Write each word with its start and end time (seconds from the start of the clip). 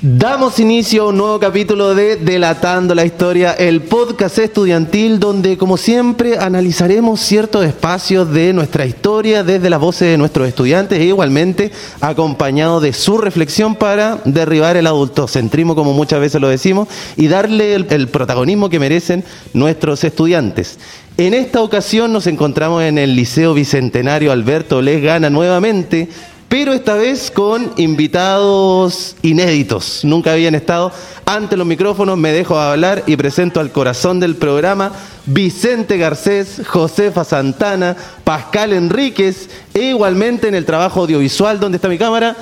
Damos 0.00 0.60
inicio 0.60 1.02
a 1.02 1.08
un 1.08 1.16
nuevo 1.16 1.40
capítulo 1.40 1.92
de 1.92 2.14
Delatando 2.14 2.94
la 2.94 3.04
Historia, 3.04 3.54
el 3.54 3.80
podcast 3.80 4.38
estudiantil 4.38 5.18
donde, 5.18 5.58
como 5.58 5.76
siempre, 5.76 6.38
analizaremos 6.38 7.18
ciertos 7.18 7.66
espacios 7.66 8.30
de 8.30 8.52
nuestra 8.52 8.86
historia 8.86 9.42
desde 9.42 9.68
las 9.68 9.80
voces 9.80 10.08
de 10.08 10.16
nuestros 10.16 10.46
estudiantes 10.46 11.00
e 11.00 11.06
igualmente 11.06 11.72
acompañado 12.00 12.78
de 12.80 12.92
su 12.92 13.18
reflexión 13.18 13.74
para 13.74 14.20
derribar 14.24 14.76
el 14.76 14.86
adultocentrismo, 14.86 15.74
como 15.74 15.92
muchas 15.92 16.20
veces 16.20 16.40
lo 16.40 16.48
decimos, 16.48 16.86
y 17.16 17.26
darle 17.26 17.74
el, 17.74 18.06
protagonismo 18.06 18.70
que 18.70 18.78
merecen 18.78 19.24
nuestros 19.52 20.04
estudiantes. 20.04 20.78
En 21.16 21.34
esta 21.34 21.60
ocasión 21.60 22.12
nos 22.12 22.28
encontramos 22.28 22.84
en 22.84 22.98
el 22.98 23.16
Liceo 23.16 23.52
Bicentenario 23.52 24.30
Alberto 24.30 24.80
Les 24.80 25.02
Gana 25.02 25.28
nuevamente 25.28 26.08
pero 26.48 26.72
esta 26.72 26.94
vez 26.94 27.30
con 27.30 27.72
invitados 27.76 29.16
inéditos. 29.22 30.00
Nunca 30.04 30.32
habían 30.32 30.54
estado 30.54 30.92
ante 31.26 31.56
los 31.56 31.66
micrófonos, 31.66 32.16
me 32.16 32.32
dejo 32.32 32.58
hablar 32.58 33.04
y 33.06 33.16
presento 33.16 33.60
al 33.60 33.70
corazón 33.70 34.18
del 34.18 34.36
programa 34.36 34.92
Vicente 35.26 35.98
Garcés, 35.98 36.62
Josefa 36.66 37.24
Santana, 37.24 37.96
Pascal 38.24 38.72
Enríquez 38.72 39.50
e 39.74 39.90
igualmente 39.90 40.48
en 40.48 40.54
el 40.54 40.64
trabajo 40.64 41.00
audiovisual, 41.02 41.60
¿dónde 41.60 41.76
está 41.76 41.88
mi 41.88 41.98
cámara? 41.98 42.34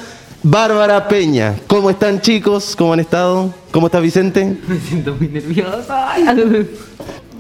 Bárbara 0.43 1.09
Peña. 1.09 1.57
¿Cómo 1.67 1.91
están 1.91 2.21
chicos? 2.21 2.77
¿Cómo 2.77 2.93
han 2.93 3.01
estado? 3.01 3.53
¿Cómo 3.73 3.87
está 3.87 3.99
Vicente? 3.99 4.57
Me 4.69 4.79
siento 4.79 5.17
muy 5.17 5.27
nerviosa. 5.29 6.17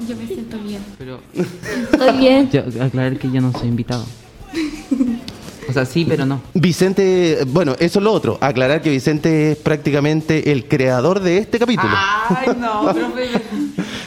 Yo 0.09 0.16
me 0.16 0.27
siento 0.27 0.59
bien. 0.59 0.83
Pero 0.98 1.21
Estoy 1.33 2.19
bien. 2.19 2.51
yo, 2.51 2.62
aclarar 2.83 3.16
que 3.19 3.30
yo 3.30 3.41
no 3.41 3.52
soy 3.52 3.69
invitado. 3.69 4.05
O 5.69 5.73
sea, 5.73 5.84
sí, 5.84 6.05
pero 6.09 6.25
no. 6.25 6.41
Vicente, 6.55 7.38
bueno, 7.47 7.74
eso 7.79 7.98
es 7.98 8.05
lo 8.05 8.12
otro. 8.12 8.38
Aclarar 8.41 8.83
que 8.83 8.91
Vicente 8.91 9.52
es 9.52 9.59
prácticamente 9.59 10.52
el 10.52 10.66
creador 10.66 11.21
de 11.21 11.38
este 11.38 11.59
capítulo. 11.59 11.93
Ay, 11.95 12.49
no, 12.59 12.82
profe. 12.95 13.29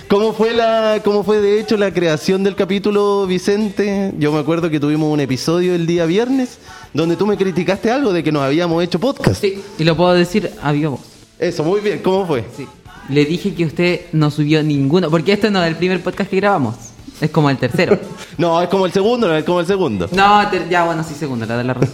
¿Cómo 0.07 0.33
fue 0.33 0.53
la, 0.53 1.01
cómo 1.03 1.23
fue 1.23 1.39
de 1.39 1.59
hecho 1.59 1.77
la 1.77 1.93
creación 1.93 2.43
del 2.43 2.55
capítulo, 2.55 3.27
Vicente? 3.27 4.11
Yo 4.17 4.31
me 4.31 4.39
acuerdo 4.39 4.69
que 4.69 4.79
tuvimos 4.79 5.13
un 5.13 5.19
episodio 5.19 5.75
el 5.75 5.85
día 5.85 6.05
viernes 6.05 6.57
donde 6.93 7.15
tú 7.15 7.27
me 7.27 7.37
criticaste 7.37 7.91
algo 7.91 8.11
de 8.11 8.23
que 8.23 8.31
nos 8.31 8.41
habíamos 8.41 8.83
hecho 8.83 8.99
podcast. 8.99 9.39
Sí, 9.39 9.61
y 9.77 9.83
lo 9.83 9.95
puedo 9.95 10.13
decir 10.13 10.51
a 10.61 10.71
viva 10.71 10.89
voz. 10.89 11.01
Eso, 11.37 11.63
muy 11.63 11.79
bien. 11.81 11.99
¿Cómo 11.99 12.25
fue? 12.25 12.43
Sí. 12.57 12.65
Le 13.09 13.25
dije 13.25 13.53
que 13.53 13.65
usted 13.65 14.01
no 14.11 14.31
subió 14.31 14.63
ninguno, 14.63 15.09
porque 15.09 15.33
este 15.33 15.49
no 15.51 15.63
es 15.63 15.69
el 15.69 15.75
primer 15.75 16.01
podcast 16.01 16.29
que 16.29 16.37
grabamos. 16.37 16.75
Es 17.21 17.29
como 17.31 17.49
el 17.49 17.57
tercero. 17.57 17.99
No, 18.37 18.61
es 18.61 18.69
como 18.69 18.85
el 18.85 18.93
segundo, 18.93 19.27
no 19.27 19.35
es 19.35 19.43
como 19.43 19.59
el 19.59 19.65
segundo. 19.65 20.07
No, 20.13 20.47
ter- 20.49 20.69
ya 20.69 20.85
bueno, 20.85 21.03
sí, 21.03 21.13
segundo, 21.13 21.45
la 21.45 21.57
de 21.57 21.63
la 21.65 21.73
razón. 21.73 21.89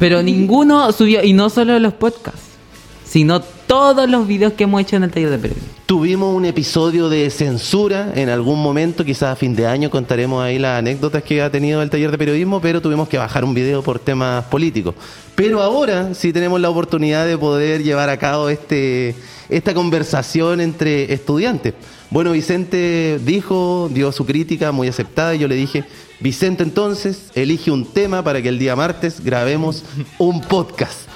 Pero 0.00 0.20
ninguno 0.22 0.90
subió, 0.90 1.22
y 1.22 1.32
no 1.34 1.48
solo 1.50 1.78
los 1.78 1.92
podcasts, 1.92 2.40
sino 3.04 3.40
todos 3.40 4.10
los 4.10 4.26
videos 4.26 4.54
que 4.54 4.64
hemos 4.64 4.80
hecho 4.80 4.96
en 4.96 5.04
el 5.04 5.10
taller 5.12 5.30
de 5.30 5.38
periodismo. 5.38 5.71
Tuvimos 5.92 6.34
un 6.34 6.46
episodio 6.46 7.10
de 7.10 7.28
censura 7.28 8.12
en 8.14 8.30
algún 8.30 8.62
momento, 8.62 9.04
quizás 9.04 9.24
a 9.24 9.36
fin 9.36 9.54
de 9.54 9.66
año 9.66 9.90
contaremos 9.90 10.42
ahí 10.42 10.58
las 10.58 10.78
anécdotas 10.78 11.22
que 11.22 11.42
ha 11.42 11.50
tenido 11.50 11.82
el 11.82 11.90
taller 11.90 12.10
de 12.10 12.16
periodismo, 12.16 12.62
pero 12.62 12.80
tuvimos 12.80 13.10
que 13.10 13.18
bajar 13.18 13.44
un 13.44 13.52
video 13.52 13.82
por 13.82 13.98
temas 13.98 14.42
políticos. 14.46 14.94
Pero 15.34 15.60
ahora 15.60 16.14
sí 16.14 16.32
tenemos 16.32 16.62
la 16.62 16.70
oportunidad 16.70 17.26
de 17.26 17.36
poder 17.36 17.82
llevar 17.82 18.08
a 18.08 18.16
cabo 18.16 18.48
este, 18.48 19.14
esta 19.50 19.74
conversación 19.74 20.62
entre 20.62 21.12
estudiantes. 21.12 21.74
Bueno, 22.08 22.32
Vicente 22.32 23.20
dijo, 23.22 23.90
dio 23.92 24.12
su 24.12 24.24
crítica 24.24 24.72
muy 24.72 24.88
aceptada 24.88 25.34
y 25.34 25.40
yo 25.40 25.46
le 25.46 25.56
dije, 25.56 25.84
Vicente 26.20 26.62
entonces, 26.62 27.30
elige 27.34 27.70
un 27.70 27.84
tema 27.84 28.24
para 28.24 28.40
que 28.40 28.48
el 28.48 28.58
día 28.58 28.74
martes 28.74 29.22
grabemos 29.22 29.84
un 30.16 30.40
podcast. 30.40 31.11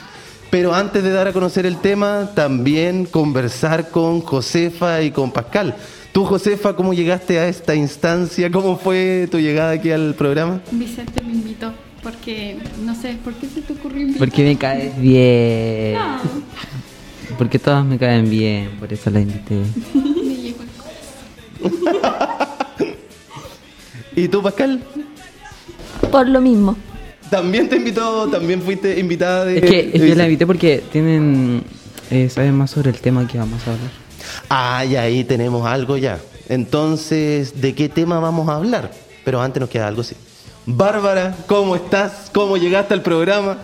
Pero 0.56 0.74
antes 0.74 1.04
de 1.04 1.10
dar 1.10 1.28
a 1.28 1.34
conocer 1.34 1.66
el 1.66 1.76
tema, 1.76 2.30
también 2.34 3.04
conversar 3.04 3.90
con 3.90 4.22
Josefa 4.22 5.02
y 5.02 5.10
con 5.10 5.30
Pascal. 5.30 5.76
Tú, 6.12 6.24
Josefa, 6.24 6.74
¿cómo 6.74 6.94
llegaste 6.94 7.38
a 7.38 7.46
esta 7.46 7.74
instancia? 7.74 8.50
¿Cómo 8.50 8.78
fue 8.78 9.28
tu 9.30 9.38
llegada 9.38 9.72
aquí 9.72 9.90
al 9.90 10.14
programa? 10.14 10.62
Vicente 10.70 11.22
me 11.22 11.32
invitó 11.34 11.74
porque, 12.02 12.56
no 12.82 12.94
sé, 12.94 13.18
¿por 13.22 13.34
qué 13.34 13.48
se 13.48 13.60
te 13.60 13.74
ocurrió 13.74 14.00
invitar? 14.00 14.18
Porque 14.20 14.44
me 14.44 14.56
caes 14.56 14.98
bien. 14.98 15.92
No, 15.92 16.20
Porque 17.36 17.58
todas 17.58 17.84
me 17.84 17.98
caen 17.98 18.30
bien, 18.30 18.70
por 18.80 18.90
eso 18.90 19.10
la 19.10 19.20
invité. 19.20 19.56
me 19.92 20.36
llegó 20.36 20.62
el. 24.14 24.24
¿Y 24.24 24.28
tú, 24.28 24.42
Pascal? 24.42 24.82
Por 26.10 26.26
lo 26.30 26.40
mismo. 26.40 26.78
También 27.30 27.68
te 27.68 27.76
invitó, 27.76 28.28
también 28.28 28.62
fuiste 28.62 28.98
invitada 28.98 29.44
de... 29.44 29.58
Es 29.58 29.64
que, 29.64 29.98
de 29.98 30.14
la 30.14 30.24
invité 30.24 30.46
porque 30.46 30.82
tienen. 30.92 31.64
Eh, 32.10 32.28
saben 32.28 32.54
más 32.54 32.70
sobre 32.70 32.90
el 32.90 33.00
tema 33.00 33.26
que 33.26 33.38
vamos 33.38 33.66
a 33.66 33.72
hablar. 33.72 33.90
Ah, 34.48 34.84
y 34.84 34.96
ahí 34.96 35.24
tenemos 35.24 35.66
algo 35.66 35.96
ya. 35.96 36.18
Entonces, 36.48 37.60
¿de 37.60 37.74
qué 37.74 37.88
tema 37.88 38.20
vamos 38.20 38.48
a 38.48 38.54
hablar? 38.54 38.92
Pero 39.24 39.40
antes 39.40 39.60
nos 39.60 39.68
queda 39.68 39.88
algo 39.88 40.02
así. 40.02 40.14
Bárbara, 40.66 41.34
¿cómo 41.46 41.74
estás? 41.74 42.30
¿Cómo 42.32 42.56
llegaste 42.56 42.94
al 42.94 43.02
programa? 43.02 43.58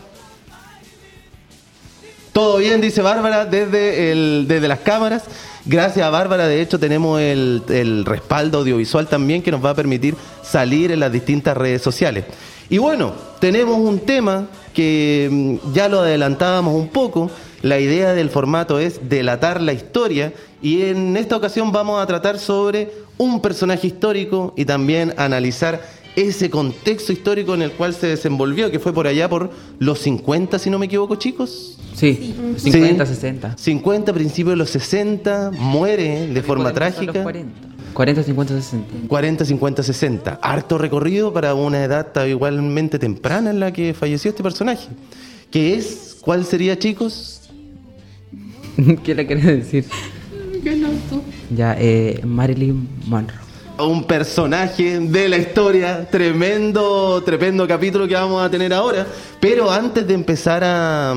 Todo 2.33 2.59
bien, 2.59 2.81
dice 2.81 3.03
Bárbara, 3.03 3.45
desde, 3.45 4.11
el, 4.11 4.47
desde 4.49 4.67
las 4.67 4.81
cámaras. 4.81 5.25
Gracias 5.65 6.05
a 6.05 6.11
Bárbara, 6.11 6.49
de 6.49 6.61
hecho, 6.61 6.81
tenemos 6.81 7.21
el, 7.21 7.63
el 7.69 8.05
respaldo 8.05 8.59
audiovisual 8.59 9.07
también 9.07 9.43
que 9.43 9.53
nos 9.53 9.65
va 9.65 9.71
a 9.71 9.75
permitir 9.75 10.17
salir 10.43 10.91
en 10.91 10.99
las 10.99 11.13
distintas 11.13 11.57
redes 11.57 11.83
sociales. 11.83 12.25
Y 12.73 12.79
bueno, 12.79 13.13
tenemos 13.39 13.79
un 13.79 13.99
tema 13.99 14.49
que 14.73 15.29
mm, 15.31 15.75
ya 15.75 15.91
lo 15.91 16.01
adelantábamos 16.01 16.75
un 16.75 16.89
poco. 16.89 17.31
La 17.61 17.79
idea 17.79 18.15
del 18.15 18.31
formato 18.31 18.79
es 18.79 19.11
delatar 19.11 19.61
la 19.61 19.75
historia 19.75 20.33
y 20.63 20.81
en 20.85 21.19
esta 21.19 21.37
ocasión 21.37 21.71
vamos 21.71 22.03
a 22.03 22.07
tratar 22.07 22.39
sobre 22.39 22.91
un 23.19 23.43
personaje 23.43 23.89
histórico 23.89 24.55
y 24.57 24.65
también 24.65 25.13
analizar 25.19 25.83
ese 26.17 26.49
contexto 26.49 27.13
histórico 27.13 27.53
en 27.53 27.61
el 27.61 27.73
cual 27.73 27.93
se 27.93 28.07
desenvolvió, 28.07 28.71
que 28.71 28.79
fue 28.79 28.95
por 28.95 29.07
allá 29.07 29.29
por 29.29 29.51
los 29.79 29.99
50, 29.99 30.59
si 30.59 30.71
no 30.71 30.79
me 30.79 30.87
equivoco, 30.87 31.17
chicos. 31.17 31.79
Sí, 31.95 32.35
50, 32.57 33.05
Sí. 33.05 33.15
60. 33.15 33.59
50, 33.59 34.15
principios 34.15 34.53
de 34.55 34.57
los 34.57 34.71
60, 34.71 35.51
muere 35.59 36.27
de 36.29 36.43
forma 36.43 36.73
trágica. 36.73 37.13
los 37.13 37.23
40. 37.23 37.72
40, 37.93 38.23
50, 38.23 38.55
60. 38.55 39.09
40, 39.09 39.45
50, 39.45 39.83
60. 39.83 40.39
Harto 40.43 40.79
recorrido 40.79 41.33
para 41.33 41.55
una 41.55 41.85
edad 41.85 42.25
igualmente 42.27 42.99
temprana 42.99 43.51
en 43.51 43.61
la 43.61 43.73
que 43.73 43.95
falleció 43.95 44.31
este 44.31 44.43
personaje. 44.43 44.89
¿Qué 45.51 45.75
es? 45.75 46.17
¿Cuál 46.21 46.45
sería, 46.45 46.79
chicos? 46.79 47.51
¿Qué 49.05 49.15
le 49.15 49.27
querés 49.27 49.45
decir? 49.45 49.85
Tú. 51.11 51.23
Ya, 51.55 51.77
eh, 51.79 52.21
Marilyn 52.25 52.89
Monroe. 53.07 53.37
Un 53.79 54.05
personaje 54.05 55.01
de 55.01 55.29
la 55.29 55.37
historia, 55.37 56.09
tremendo, 56.09 57.21
tremendo 57.25 57.67
capítulo 57.67 58.07
que 58.07 58.15
vamos 58.15 58.43
a 58.43 58.49
tener 58.49 58.73
ahora. 58.73 59.07
Pero 59.41 59.71
antes 59.71 60.07
de 60.07 60.15
empezar 60.15 60.63
a, 60.65 61.15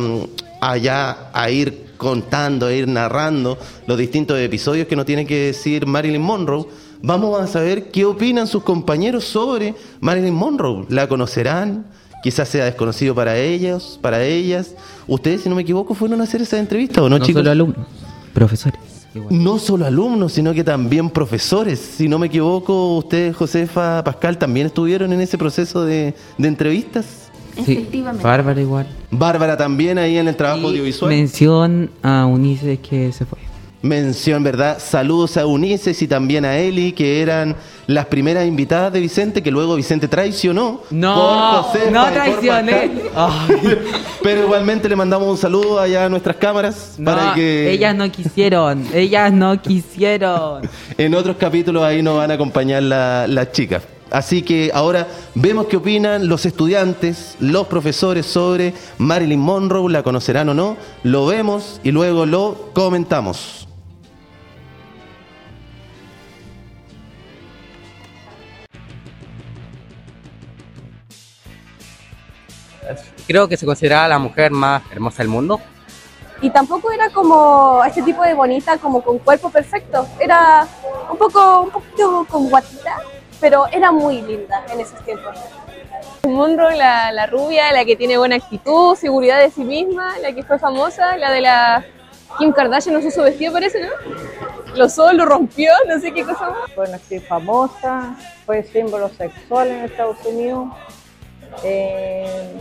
a 0.62 0.78
ya 0.78 1.30
a 1.32 1.50
ir 1.52 1.85
contando, 1.98 2.68
a 2.68 2.74
ir 2.74 2.88
narrando 2.88 3.58
los 3.88 3.98
distintos 3.98 4.40
episodios 4.40 4.88
que 4.88 4.96
nos 4.96 5.06
tiene 5.06 5.26
que 5.26 5.48
decir 5.48 5.86
Marilyn 5.86 6.22
Monroe, 6.22 6.66
vamos 7.02 7.40
a 7.40 7.48
saber 7.48 7.92
qué 7.92 8.06
opinan 8.06 8.48
sus 8.48 8.64
compañeros 8.64 9.24
sobre 9.26 9.76
Marilyn 10.00 10.34
Monroe. 10.34 10.86
¿La 10.90 11.08
conocerán? 11.08 11.86
Quizás 12.24 12.50
sea 12.50 12.66
desconocido 12.66 13.14
para 13.14 13.38
ellos, 13.38 14.00
para 14.02 14.24
ellas. 14.24 14.74
Ustedes, 15.08 15.42
si 15.42 15.50
no 15.50 15.56
me 15.56 15.62
equivoco, 15.62 15.94
fueron 15.94 16.22
a 16.22 16.24
hacer 16.24 16.42
esa 16.42 16.58
entrevista, 16.58 17.02
¿o 17.04 17.10
no, 17.10 17.20
No 17.20 17.26
chicos? 17.26 17.42
solo 17.42 17.52
alumnos, 17.52 17.88
profesores. 18.34 18.80
Igual. 19.14 19.44
No 19.44 19.60
solo 19.60 19.86
alumnos, 19.86 20.34
sino 20.34 20.54
que 20.54 20.64
también 20.64 21.10
profesores. 21.10 21.80
Si 21.80 22.10
no 22.10 22.20
me 22.20 22.28
equivoco, 22.28 22.98
ustedes, 22.98 23.36
Josefa, 23.36 24.04
Pascal, 24.04 24.38
también 24.38 24.68
estuvieron 24.68 25.14
en 25.14 25.22
ese 25.22 25.38
proceso 25.38 25.86
de, 25.86 26.16
de 26.38 26.48
entrevistas. 26.48 27.25
Efectivamente. 27.58 28.24
Bárbara 28.24 28.60
igual. 28.62 28.88
Bárbara 29.12 29.58
también 29.58 29.98
ahí 29.98 30.18
en 30.18 30.28
el 30.28 30.36
trabajo 30.36 30.62
Y 30.64 30.66
audiovisual. 30.66 31.10
Mención 31.10 31.90
a 32.04 32.26
Unice 32.26 32.78
que 32.80 33.12
se 33.12 33.26
fue. 33.26 33.40
Mención, 33.82 34.44
¿verdad? 34.44 34.80
Saludos 34.80 35.38
a 35.38 35.46
Unices 35.46 36.02
y 36.02 36.08
también 36.08 36.44
a 36.44 36.58
Eli, 36.58 36.92
que 36.92 37.22
eran 37.22 37.56
las 37.86 38.08
primeras 38.08 38.48
invitadas 38.48 38.92
de 38.92 39.00
Vicente, 39.00 39.44
que 39.44 39.52
luego 39.52 39.76
Vicente 39.76 40.08
traicionó. 40.08 40.82
No, 40.90 41.14
por 41.14 41.64
Josefa 41.66 41.92
no 41.92 42.04
por 42.06 42.14
traicioné. 42.14 42.92
Pero 44.24 44.44
igualmente 44.46 44.90
le 44.90 44.96
mandamos 44.96 45.28
un 45.30 45.38
saludo 45.38 45.80
allá 45.80 46.06
a 46.06 46.10
nuestras 46.10 46.38
cámaras 46.38 46.96
No, 46.98 47.12
para 47.12 47.36
que 47.36 47.70
ellas 47.72 47.96
no 47.96 48.10
quisieron, 48.12 48.86
ellas 48.92 49.32
no 49.32 49.62
quisieron. 49.62 50.68
En 50.98 51.14
otros 51.14 51.36
capítulos 51.38 51.84
ahí 51.84 52.02
nos 52.02 52.18
van 52.18 52.32
a 52.32 52.34
acompañar 52.36 52.82
la- 52.82 53.28
las 53.28 53.52
chicas. 53.52 53.84
Así 54.16 54.44
que 54.44 54.72
ahora 54.74 55.08
vemos 55.34 55.66
qué 55.66 55.76
opinan 55.76 56.30
los 56.30 56.46
estudiantes, 56.46 57.36
los 57.42 57.68
profesores 57.68 58.26
sobre 58.26 58.74
Marilyn 58.98 59.42
Monroe, 59.42 59.92
la 59.92 60.04
conocerán 60.04 60.48
o 60.48 60.54
no, 60.54 60.78
lo 61.04 61.26
vemos 61.26 61.82
y 61.84 61.92
luego 61.92 62.26
lo 62.26 62.72
comentamos. 62.74 63.68
Creo 73.28 73.50
que 73.50 73.58
se 73.58 73.66
considera 73.66 74.08
la 74.08 74.18
mujer 74.18 74.50
más 74.50 74.82
hermosa 74.94 75.24
del 75.24 75.28
mundo. 75.28 75.60
Y 76.42 76.50
tampoco 76.52 76.90
era 76.90 77.10
como 77.10 77.84
este 77.86 78.02
tipo 78.02 78.24
de 78.24 78.34
bonita, 78.34 78.78
como 78.78 79.02
con 79.02 79.20
cuerpo 79.20 79.50
perfecto. 79.50 80.08
Era 80.22 80.66
un 81.12 81.18
poco, 81.18 81.64
un 81.64 81.70
poquito 81.72 82.26
como 82.30 82.48
guatita, 82.48 82.96
pero 83.40 83.68
era 83.72 83.92
muy 83.92 84.22
linda 84.22 84.66
en 84.72 84.80
esos 84.80 85.04
tiempos. 85.04 85.36
Monroe, 86.24 86.76
la, 86.76 87.12
la 87.12 87.28
rubia, 87.28 87.72
la 87.72 87.86
que 87.86 87.96
tiene 87.96 88.18
buena 88.18 88.36
actitud, 88.38 88.96
seguridad 88.96 89.40
de 89.40 89.52
sí 89.52 89.64
misma, 89.64 90.18
la 90.20 90.32
que 90.34 90.44
fue 90.44 90.58
famosa, 90.58 91.18
la 91.18 91.32
de 91.32 91.42
la 91.42 91.86
Kim 92.38 92.52
Kardashian 92.52 92.94
no 92.96 93.02
se 93.02 93.08
usó 93.08 93.24
vestido 93.24 93.54
parece, 93.54 93.82
¿no? 93.82 93.90
Lo 94.76 94.86
usó, 94.86 95.14
lo 95.14 95.26
rompió, 95.26 95.72
no 95.88 96.00
sé 96.00 96.12
qué 96.12 96.24
cosa 96.24 96.50
más. 96.50 96.72
Fue 96.74 96.86
una 96.86 96.98
actriz 96.98 97.24
famosa, 97.28 98.16
fue 98.46 98.64
símbolo 98.64 99.10
sexual 99.10 99.70
en 99.70 99.86
Estados 99.86 100.18
Unidos, 100.26 100.68
eh, 101.64 102.56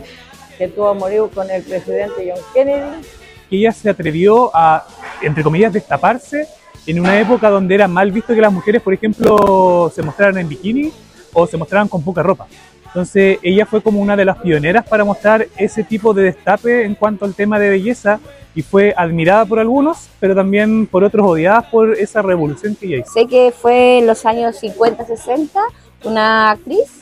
que 0.57 0.67
tuvo 0.69 0.89
amorío 0.89 1.29
con 1.29 1.49
el 1.49 1.63
presidente 1.63 2.31
John 2.33 2.43
Kennedy. 2.53 3.01
que 3.49 3.57
ella 3.57 3.71
se 3.71 3.89
atrevió 3.89 4.49
a, 4.53 4.85
entre 5.21 5.43
comillas, 5.43 5.73
destaparse 5.73 6.47
en 6.87 6.99
una 6.99 7.19
época 7.19 7.49
donde 7.49 7.75
era 7.75 7.87
mal 7.87 8.11
visto 8.11 8.33
que 8.33 8.41
las 8.41 8.53
mujeres, 8.53 8.81
por 8.81 8.93
ejemplo, 8.93 9.91
se 9.93 10.01
mostraran 10.01 10.37
en 10.37 10.47
bikini 10.47 10.91
o 11.33 11.47
se 11.47 11.57
mostraran 11.57 11.87
con 11.87 12.03
poca 12.03 12.21
ropa. 12.23 12.47
Entonces, 12.85 13.39
ella 13.41 13.65
fue 13.65 13.81
como 13.81 13.99
una 13.99 14.15
de 14.15 14.23
las 14.23 14.37
pioneras 14.37 14.87
para 14.87 15.03
mostrar 15.03 15.47
ese 15.57 15.83
tipo 15.83 16.13
de 16.13 16.23
destape 16.23 16.85
en 16.85 16.95
cuanto 16.95 17.25
al 17.25 17.33
tema 17.33 17.59
de 17.59 17.69
belleza 17.69 18.19
y 18.55 18.61
fue 18.61 18.93
admirada 18.95 19.45
por 19.45 19.59
algunos, 19.59 20.07
pero 20.19 20.33
también 20.33 20.87
por 20.87 21.03
otros 21.03 21.27
odiada 21.27 21.69
por 21.69 21.93
esa 21.95 22.21
revolución 22.21 22.73
que 22.75 22.87
ella 22.87 22.97
hizo. 22.99 23.11
Sé 23.11 23.27
que 23.27 23.51
fue 23.51 23.99
en 23.99 24.07
los 24.07 24.25
años 24.25 24.55
50, 24.57 25.05
60, 25.05 25.59
una 26.05 26.51
actriz, 26.51 27.01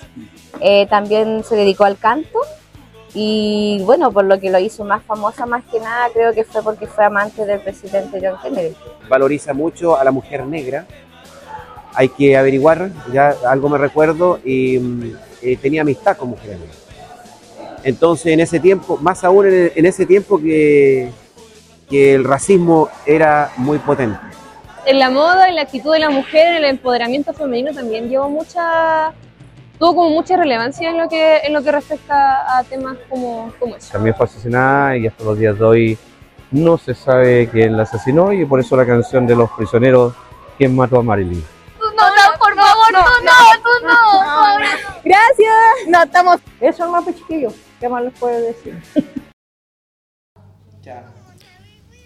eh, 0.61 0.87
también 0.89 1.43
se 1.43 1.55
dedicó 1.55 1.83
al 1.83 1.97
canto 1.97 2.39
y 3.13 3.81
bueno, 3.83 4.11
por 4.11 4.25
lo 4.25 4.39
que 4.39 4.49
lo 4.49 4.59
hizo 4.59 4.83
más 4.83 5.03
famosa 5.03 5.45
más 5.45 5.63
que 5.71 5.79
nada, 5.79 6.09
creo 6.13 6.33
que 6.33 6.43
fue 6.43 6.63
porque 6.63 6.87
fue 6.87 7.05
amante 7.05 7.45
del 7.45 7.59
presidente 7.59 8.19
John 8.21 8.39
Kennedy. 8.41 8.75
valoriza 9.07 9.53
mucho 9.53 9.97
a 9.97 10.03
la 10.03 10.11
mujer 10.11 10.45
negra. 10.45 10.85
Hay 11.93 12.09
que 12.09 12.35
averiguar, 12.35 12.89
ya 13.11 13.35
algo 13.47 13.69
me 13.69 13.77
recuerdo, 13.77 14.39
y 14.43 14.79
mm, 14.79 15.15
eh, 15.43 15.57
tenía 15.57 15.81
amistad 15.81 16.17
con 16.17 16.29
mujeres 16.29 16.59
negras. 16.59 16.77
Entonces, 17.83 18.33
en 18.33 18.39
ese 18.39 18.59
tiempo, 18.59 18.97
más 18.97 19.23
aún 19.23 19.45
en, 19.45 19.71
en 19.75 19.85
ese 19.85 20.07
tiempo 20.07 20.39
que, 20.39 21.11
que 21.89 22.15
el 22.15 22.23
racismo 22.23 22.89
era 23.05 23.51
muy 23.57 23.77
potente. 23.77 24.17
En 24.85 24.99
la 24.99 25.09
moda, 25.09 25.47
en 25.47 25.55
la 25.55 25.61
actitud 25.61 25.93
de 25.93 25.99
la 25.99 26.09
mujer, 26.09 26.47
en 26.47 26.55
el 26.55 26.65
empoderamiento 26.65 27.33
femenino 27.33 27.71
también 27.73 28.09
llevó 28.09 28.29
mucha, 28.29 29.13
tuvo 29.83 29.95
como 29.95 30.09
mucha 30.11 30.37
relevancia 30.37 30.91
en 30.91 30.97
lo 30.97 31.09
que, 31.09 31.39
en 31.39 31.51
lo 31.51 31.61
que 31.61 31.69
respecta 31.69 32.57
a 32.57 32.63
temas 32.63 32.95
como, 33.09 33.51
como 33.59 33.75
eso. 33.75 33.91
También 33.91 34.15
fue 34.15 34.25
asesinada 34.27 34.95
y 34.95 35.07
hasta 35.07 35.25
los 35.25 35.37
días 35.37 35.59
de 35.59 35.65
hoy 35.65 35.97
no 36.51 36.77
se 36.77 36.95
sabe 36.95 37.49
quién 37.51 37.75
la 37.75 37.83
asesinó 37.83 38.31
y 38.31 38.45
por 38.45 38.61
eso 38.61 38.77
la 38.77 38.85
canción 38.85 39.27
de 39.27 39.35
los 39.35 39.51
prisioneros, 39.51 40.13
¿quién 40.57 40.73
mató 40.73 40.99
a 40.99 41.03
Marilyn? 41.03 41.43
No, 41.81 41.91
no, 41.91 42.39
por 42.39 42.55
favor, 42.55 42.93
no, 42.93 43.01
no, 43.01 43.61
tú 43.61 43.85
no. 43.85 44.57
Gracias. 45.03 45.53
No, 45.89 46.03
estamos 46.03 46.39
Eso 46.61 46.85
es 46.85 46.89
más 46.89 47.05
chiquillos, 47.05 47.53
¿qué 47.77 47.89
más 47.89 48.03
les 48.05 48.17
puedo 48.17 48.39
decir? 48.39 48.81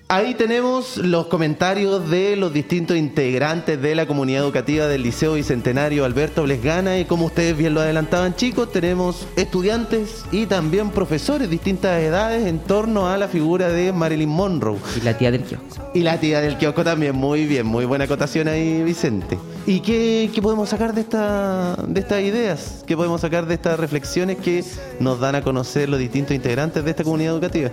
Ahí 0.09 0.35
tenemos 0.35 0.95
los 0.95 1.27
comentarios 1.27 2.09
de 2.09 2.37
los 2.37 2.53
distintos 2.53 2.95
integrantes 2.95 3.81
de 3.81 3.93
la 3.93 4.05
comunidad 4.05 4.41
educativa 4.41 4.87
del 4.87 5.03
Liceo 5.03 5.33
Bicentenario 5.33 6.05
Alberto 6.05 6.43
Blesgana 6.43 6.97
y 6.97 7.03
como 7.03 7.25
ustedes 7.25 7.57
bien 7.57 7.73
lo 7.73 7.81
adelantaban 7.81 8.33
chicos, 8.33 8.71
tenemos 8.71 9.27
estudiantes 9.35 10.23
y 10.31 10.45
también 10.45 10.91
profesores 10.91 11.49
de 11.49 11.51
distintas 11.51 12.01
edades 12.01 12.47
en 12.47 12.59
torno 12.59 13.09
a 13.09 13.17
la 13.17 13.27
figura 13.27 13.67
de 13.67 13.91
Marilyn 13.91 14.29
Monroe. 14.29 14.77
Y 14.95 15.01
la 15.01 15.17
tía 15.17 15.29
del 15.29 15.43
kiosco. 15.43 15.91
Y 15.93 16.03
la 16.03 16.17
tía 16.17 16.39
del 16.39 16.57
kiosco 16.57 16.85
también, 16.85 17.13
muy 17.13 17.45
bien, 17.45 17.65
muy 17.65 17.83
buena 17.83 18.05
acotación 18.05 18.47
ahí 18.47 18.83
Vicente. 18.83 19.37
¿Y 19.65 19.81
qué, 19.81 20.31
qué 20.33 20.41
podemos 20.41 20.69
sacar 20.69 20.93
de, 20.93 21.01
esta, 21.01 21.75
de 21.85 21.99
estas 21.99 22.21
ideas? 22.21 22.85
¿Qué 22.87 22.95
podemos 22.95 23.19
sacar 23.19 23.45
de 23.45 23.55
estas 23.55 23.77
reflexiones 23.77 24.37
que 24.37 24.63
nos 25.01 25.19
dan 25.19 25.35
a 25.35 25.41
conocer 25.41 25.89
los 25.89 25.99
distintos 25.99 26.33
integrantes 26.33 26.85
de 26.85 26.91
esta 26.91 27.03
comunidad 27.03 27.33
educativa? 27.33 27.71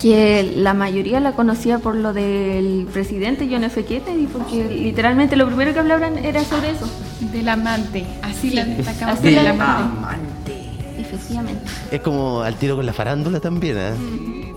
Que 0.00 0.52
la 0.56 0.74
mayoría 0.74 1.20
la 1.20 1.32
conocía 1.32 1.78
por 1.78 1.94
lo 1.96 2.12
del 2.12 2.86
presidente 2.92 3.48
John 3.50 3.64
F. 3.64 3.84
Kennedy, 3.84 4.26
porque 4.26 4.64
literalmente 4.68 5.36
lo 5.36 5.46
primero 5.46 5.72
que 5.72 5.78
hablaban 5.80 6.18
era 6.18 6.44
sobre 6.44 6.70
eso. 6.72 6.86
Del 7.32 7.48
amante. 7.48 8.04
Así 8.22 8.50
la 8.50 8.64
destacamos. 8.64 9.18
Así 9.18 9.34
del 9.34 9.44
la- 9.44 9.50
amante. 9.50 10.66
Efectivamente. 10.98 11.62
Es 11.90 12.00
como 12.02 12.42
al 12.42 12.56
tiro 12.56 12.76
con 12.76 12.84
la 12.84 12.92
farándula 12.92 13.40
también, 13.40 13.76
¿eh? 13.78 13.92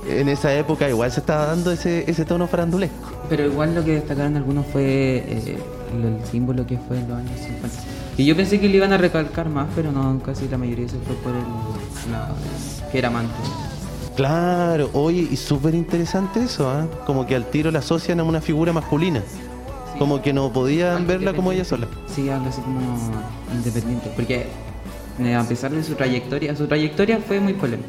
En 0.09 0.27
esa 0.27 0.53
época 0.55 0.89
igual 0.89 1.11
se 1.11 1.19
estaba 1.21 1.45
dando 1.45 1.71
ese, 1.71 2.09
ese 2.09 2.25
tono 2.25 2.47
farandulesco. 2.47 2.95
Pero 3.29 3.45
igual 3.45 3.75
lo 3.75 3.85
que 3.85 3.91
destacaron 3.93 4.35
algunos 4.35 4.65
fue 4.65 5.23
eh, 5.27 5.57
el 5.93 6.25
símbolo 6.29 6.65
que 6.65 6.77
fue 6.79 6.97
en 6.97 7.07
los 7.07 7.17
años 7.17 7.39
50. 7.39 7.67
Y 8.17 8.25
yo 8.25 8.35
pensé 8.35 8.59
que 8.59 8.67
le 8.67 8.75
iban 8.77 8.91
a 8.91 8.97
recalcar 8.97 9.47
más, 9.49 9.67
pero 9.75 9.91
no, 9.91 10.19
casi 10.25 10.47
la 10.49 10.57
mayoría 10.57 10.89
se 10.89 10.97
fue 10.97 11.15
por 11.17 11.31
el. 11.33 12.11
la- 12.11 12.29
que 12.91 12.97
era 12.97 13.07
amante. 13.09 13.33
Claro, 14.19 14.89
oye, 14.91 15.29
y 15.31 15.37
súper 15.37 15.73
interesante 15.73 16.43
eso, 16.43 16.69
¿ah? 16.69 16.85
Como 17.05 17.25
que 17.25 17.37
al 17.37 17.45
tiro 17.45 17.71
la 17.71 17.79
asocian 17.79 18.19
a 18.19 18.23
una 18.25 18.41
figura 18.41 18.73
masculina. 18.73 19.23
Como 19.97 20.21
que 20.21 20.33
no 20.33 20.51
podían 20.51 21.07
verla 21.07 21.31
como 21.33 21.53
ella 21.53 21.63
sola. 21.63 21.87
Sí, 22.13 22.27
algo 22.29 22.49
así 22.49 22.59
como 22.59 22.81
independiente. 23.55 24.11
Porque 24.17 24.47
eh, 25.21 25.35
a 25.35 25.43
pesar 25.45 25.71
de 25.71 25.81
su 25.85 25.95
trayectoria, 25.95 26.53
su 26.53 26.67
trayectoria 26.67 27.19
fue 27.25 27.39
muy 27.39 27.53
polémica. 27.53 27.87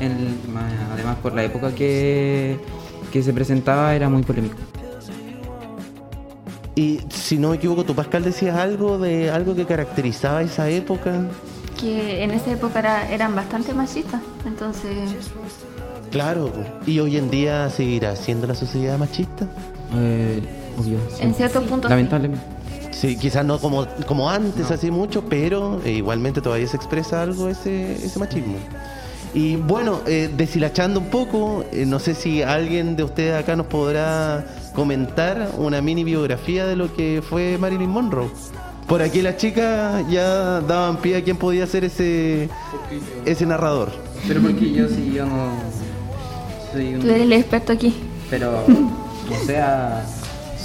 El- 0.00 0.34
además, 0.92 1.16
por 1.22 1.32
la 1.32 1.44
época 1.44 1.72
que, 1.72 2.58
que 3.12 3.22
se 3.22 3.32
presentaba, 3.32 3.94
era 3.94 4.08
muy 4.08 4.24
polémico. 4.24 4.56
Y 6.74 6.98
si 7.08 7.38
no 7.38 7.50
me 7.50 7.56
equivoco, 7.56 7.84
tú 7.84 7.94
Pascal 7.94 8.24
decías 8.24 8.56
algo 8.58 8.98
de 8.98 9.30
algo 9.30 9.54
que 9.54 9.64
caracterizaba 9.64 10.42
esa 10.42 10.68
época. 10.70 11.28
Que 11.80 12.24
en 12.24 12.30
esa 12.30 12.52
época 12.52 12.78
era- 12.78 13.10
eran 13.10 13.34
bastante 13.34 13.72
machistas. 13.74 14.20
Entonces, 14.46 15.10
Claro, 16.10 16.50
y 16.86 16.98
hoy 17.00 17.16
en 17.16 17.30
día 17.30 17.68
seguirá 17.68 18.14
siendo 18.16 18.46
la 18.46 18.54
sociedad 18.54 18.96
machista. 18.98 19.46
Eh, 19.94 20.40
obvio. 20.78 20.98
sí. 21.14 21.22
en 21.22 21.34
ciertos 21.34 21.64
puntos. 21.64 21.88
sí. 21.88 21.90
Lamentablemente. 21.90 22.44
Sí, 22.92 23.16
quizás 23.18 23.44
no 23.44 23.58
como, 23.58 23.86
como 24.06 24.30
antes, 24.30 24.70
así 24.70 24.90
mucho, 24.90 25.24
pero 25.28 25.80
eh, 25.84 25.90
igualmente 25.92 26.40
todavía 26.40 26.66
se 26.66 26.76
expresa 26.78 27.22
algo 27.22 27.48
ese, 27.50 27.92
ese 28.04 28.18
machismo. 28.18 28.56
Y 29.34 29.56
bueno, 29.56 30.00
eh, 30.06 30.30
deshilachando 30.34 31.00
un 31.00 31.06
poco, 31.10 31.64
eh, 31.72 31.84
no 31.84 31.98
sé 31.98 32.14
si 32.14 32.42
alguien 32.42 32.96
de 32.96 33.04
ustedes 33.04 33.34
acá 33.34 33.54
nos 33.54 33.66
podrá 33.66 34.46
comentar 34.74 35.50
una 35.58 35.82
mini 35.82 36.04
biografía 36.04 36.64
de 36.66 36.76
lo 36.76 36.94
que 36.94 37.22
fue 37.28 37.58
Marilyn 37.58 37.90
Monroe. 37.90 38.30
Por 38.88 39.02
aquí 39.02 39.20
las 39.20 39.36
chicas 39.36 40.04
ya 40.08 40.60
daban 40.60 40.98
pie 40.98 41.16
a 41.16 41.24
quién 41.24 41.36
podía 41.36 41.66
ser 41.66 41.84
ese, 41.84 42.48
ese 43.24 43.44
narrador. 43.46 43.90
Pero 44.28 44.40
porque 44.40 44.72
yo 44.72 44.88
sí, 44.88 45.12
yo 45.14 45.26
no. 45.26 45.50
Soy 46.72 46.94
un. 46.94 47.00
Tú 47.00 47.08
eres 47.08 47.22
el 47.22 47.32
experto 47.32 47.72
aquí. 47.72 47.94
Pero, 48.30 48.64
o 48.64 49.46
sea. 49.46 50.04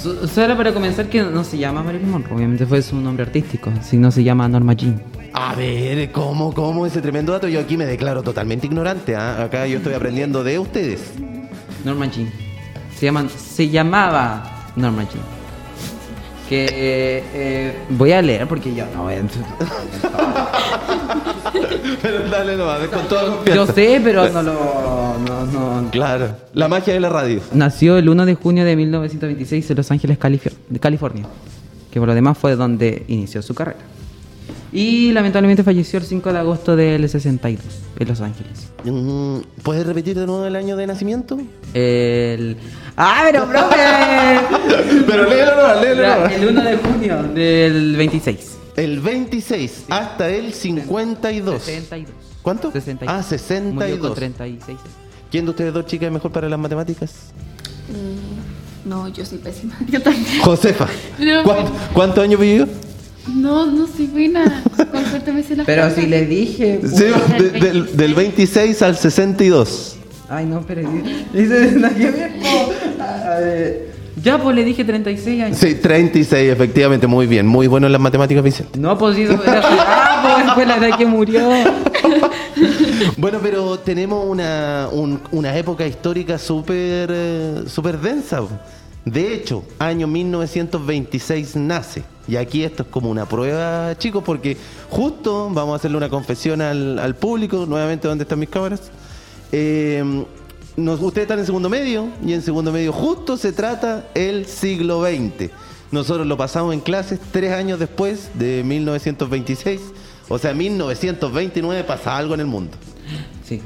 so- 0.00 0.26
Solo 0.28 0.56
para 0.56 0.72
comenzar, 0.72 1.08
que 1.08 1.22
no 1.22 1.42
se 1.44 1.58
llama 1.58 1.82
Marilyn 1.82 2.10
Monroe, 2.10 2.36
obviamente 2.36 2.64
fue 2.66 2.80
su 2.82 2.96
nombre 2.96 3.24
artístico, 3.24 3.70
sino 3.82 4.10
se 4.12 4.22
llama 4.22 4.48
Norma 4.48 4.74
Jean. 4.74 5.02
A 5.34 5.54
ver, 5.54 6.12
¿cómo, 6.12 6.52
cómo 6.52 6.86
ese 6.86 7.00
tremendo 7.00 7.32
dato? 7.32 7.48
Yo 7.48 7.58
aquí 7.60 7.76
me 7.76 7.86
declaro 7.86 8.22
totalmente 8.22 8.66
ignorante. 8.66 9.16
¿ah? 9.16 9.42
Acá 9.44 9.66
yo 9.66 9.78
estoy 9.78 9.94
aprendiendo 9.94 10.44
de 10.44 10.58
ustedes. 10.60 11.12
Norma 11.84 12.06
Jean. 12.06 12.30
Se, 12.96 13.06
llaman, 13.06 13.28
se 13.30 13.68
llamaba 13.68 14.70
Norma 14.76 15.02
Jean. 15.04 15.22
Que 16.52 16.66
eh, 16.66 17.24
eh, 17.32 17.72
voy 17.88 18.12
a 18.12 18.20
leer 18.20 18.46
porque 18.46 18.74
yo 18.74 18.84
no 18.94 19.04
voy. 19.04 19.14
Pero 22.02 22.28
dale 22.28 22.58
nomás, 22.58 22.86
con 22.88 23.08
toda 23.08 23.42
Yo 23.46 23.66
sé, 23.68 23.98
pero 24.04 24.28
no 24.28 24.42
lo. 24.42 24.52
No, 24.52 25.46
no. 25.46 25.90
Claro, 25.90 26.36
la 26.52 26.68
magia 26.68 26.92
de 26.92 27.00
la 27.00 27.08
radio. 27.08 27.40
Nació 27.54 27.96
el 27.96 28.06
1 28.06 28.26
de 28.26 28.34
junio 28.34 28.66
de 28.66 28.76
1926 28.76 29.70
en 29.70 29.76
Los 29.78 29.90
Ángeles, 29.90 30.18
California, 30.18 31.24
que 31.90 31.98
por 31.98 32.06
lo 32.06 32.14
demás 32.14 32.36
fue 32.36 32.54
donde 32.54 33.02
inició 33.08 33.40
su 33.40 33.54
carrera. 33.54 33.80
Y 34.72 35.12
lamentablemente 35.12 35.62
falleció 35.62 35.98
el 35.98 36.06
5 36.06 36.32
de 36.32 36.38
agosto 36.38 36.74
del 36.76 37.06
62 37.08 37.62
en 37.98 38.08
Los 38.08 38.20
Ángeles. 38.22 38.68
Mm, 38.84 39.38
¿Puedes 39.62 39.86
repetir 39.86 40.18
de 40.18 40.24
nuevo 40.26 40.46
el 40.46 40.56
año 40.56 40.76
de 40.76 40.86
nacimiento? 40.86 41.38
El... 41.74 42.56
¡Ah, 42.96 43.22
pero 43.30 43.46
profe! 43.48 43.76
Pero 45.06 45.28
léelo 45.28 45.56
nomás, 45.56 45.80
léelo 45.82 46.02
nomás. 46.08 46.32
el 46.32 46.48
1 46.48 46.62
de 46.64 46.76
junio 46.78 47.22
del 47.34 47.96
26. 47.96 48.58
El 48.76 49.00
26 49.00 49.84
hasta 49.90 50.28
el 50.30 50.52
52. 50.54 51.62
62. 51.62 52.14
¿Cuánto? 52.40 52.72
62. 52.72 53.14
Ah, 53.14 53.22
Murió 53.72 53.98
con 54.00 54.14
62. 54.14 54.14
36. 54.14 54.78
¿Quién 55.30 55.44
de 55.44 55.50
ustedes 55.50 55.74
dos 55.74 55.86
chicas 55.86 56.06
es 56.06 56.12
mejor 56.12 56.32
para 56.32 56.48
las 56.48 56.58
matemáticas? 56.58 57.12
Mm, 57.88 58.88
no, 58.88 59.08
yo 59.08 59.24
soy 59.26 59.38
pésima. 59.38 59.76
Yo 59.88 60.00
también. 60.00 60.40
Josefa. 60.42 60.86
No, 61.18 61.42
¿Cuánto- 61.44 61.72
¿Cuántos 61.92 62.24
años 62.24 62.40
vivió? 62.40 62.66
No, 63.28 63.66
no 63.66 63.86
soy 63.86 64.06
buena. 64.06 64.62
Con 64.90 65.04
suerte 65.06 65.32
me 65.32 65.42
sé 65.42 65.56
las 65.56 65.66
Pero 65.66 65.82
cosas. 65.82 65.98
si 65.98 66.06
le 66.06 66.26
dije... 66.26 66.80
Sí, 66.84 67.04
de- 67.38 67.50
del, 67.60 67.96
del 67.96 68.14
26 68.14 68.82
al 68.82 68.96
62. 68.96 69.96
Ay, 70.28 70.46
no, 70.46 70.62
pero. 70.66 70.88
Dice, 71.32 71.74
que. 71.96 73.92
Ya, 74.22 74.38
pues 74.42 74.54
le 74.56 74.64
dije 74.64 74.84
36 74.84 75.42
años. 75.42 75.58
Sí, 75.58 75.74
36, 75.74 76.50
efectivamente, 76.52 77.06
muy 77.06 77.26
bien. 77.26 77.46
Muy 77.46 77.66
bueno 77.66 77.86
en 77.86 77.92
las 77.92 78.00
matemáticas, 78.00 78.42
Vicente. 78.44 78.78
No, 78.78 78.96
pues 78.96 79.16
sí. 79.16 79.26
Ah, 79.46 80.42
pues 80.44 80.54
fue 80.54 80.66
la 80.66 80.76
edad 80.76 80.96
que 80.98 81.06
murió. 81.06 81.48
Bueno, 83.16 83.38
pero 83.42 83.78
tenemos 83.80 84.24
una, 84.28 84.88
un- 84.92 85.20
una 85.32 85.56
época 85.56 85.86
histórica 85.86 86.38
súper 86.38 87.10
eh, 87.12 87.62
súper 87.66 87.98
densa. 87.98 88.42
De 89.04 89.34
hecho, 89.34 89.64
año 89.78 90.06
1926 90.06 91.56
nace. 91.56 92.04
Y 92.28 92.36
aquí 92.36 92.62
esto 92.62 92.84
es 92.84 92.88
como 92.88 93.10
una 93.10 93.26
prueba, 93.26 93.96
chicos, 93.98 94.22
porque 94.24 94.56
justo 94.90 95.50
vamos 95.52 95.72
a 95.72 95.76
hacerle 95.76 95.96
una 95.96 96.08
confesión 96.08 96.60
al, 96.60 96.98
al 97.00 97.16
público, 97.16 97.66
nuevamente, 97.66 98.06
¿dónde 98.06 98.22
están 98.22 98.38
mis 98.38 98.48
cámaras? 98.48 98.80
Eh, 99.50 100.24
nos- 100.76 101.00
ustedes 101.00 101.24
están 101.24 101.40
en 101.40 101.46
segundo 101.46 101.68
medio, 101.68 102.08
y 102.24 102.32
en 102.32 102.42
segundo 102.42 102.70
medio 102.70 102.92
justo 102.92 103.36
se 103.36 103.52
trata 103.52 104.06
el 104.14 104.46
siglo 104.46 105.02
XX. 105.04 105.50
Nosotros 105.90 106.26
lo 106.26 106.36
pasamos 106.36 106.72
en 106.72 106.80
clases 106.80 107.18
tres 107.32 107.52
años 107.52 107.78
después 107.80 108.30
de 108.34 108.62
1926. 108.64 109.80
O 110.28 110.38
sea, 110.38 110.54
1929 110.54 111.82
pasa 111.84 112.16
algo 112.16 112.34
en 112.34 112.40
el 112.40 112.46
mundo. 112.46 112.72
Sí. 113.44 113.60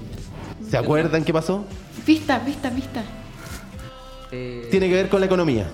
¿Se 0.68 0.76
acuerdan 0.78 1.22
qué 1.24 1.32
pasó? 1.32 1.64
Vista, 2.06 2.38
vista, 2.40 2.70
vista. 2.70 3.04
Eh, 4.36 4.68
Tiene 4.70 4.88
que 4.88 4.94
ver 4.94 5.08
con 5.08 5.20
la 5.20 5.26
economía. 5.26 5.66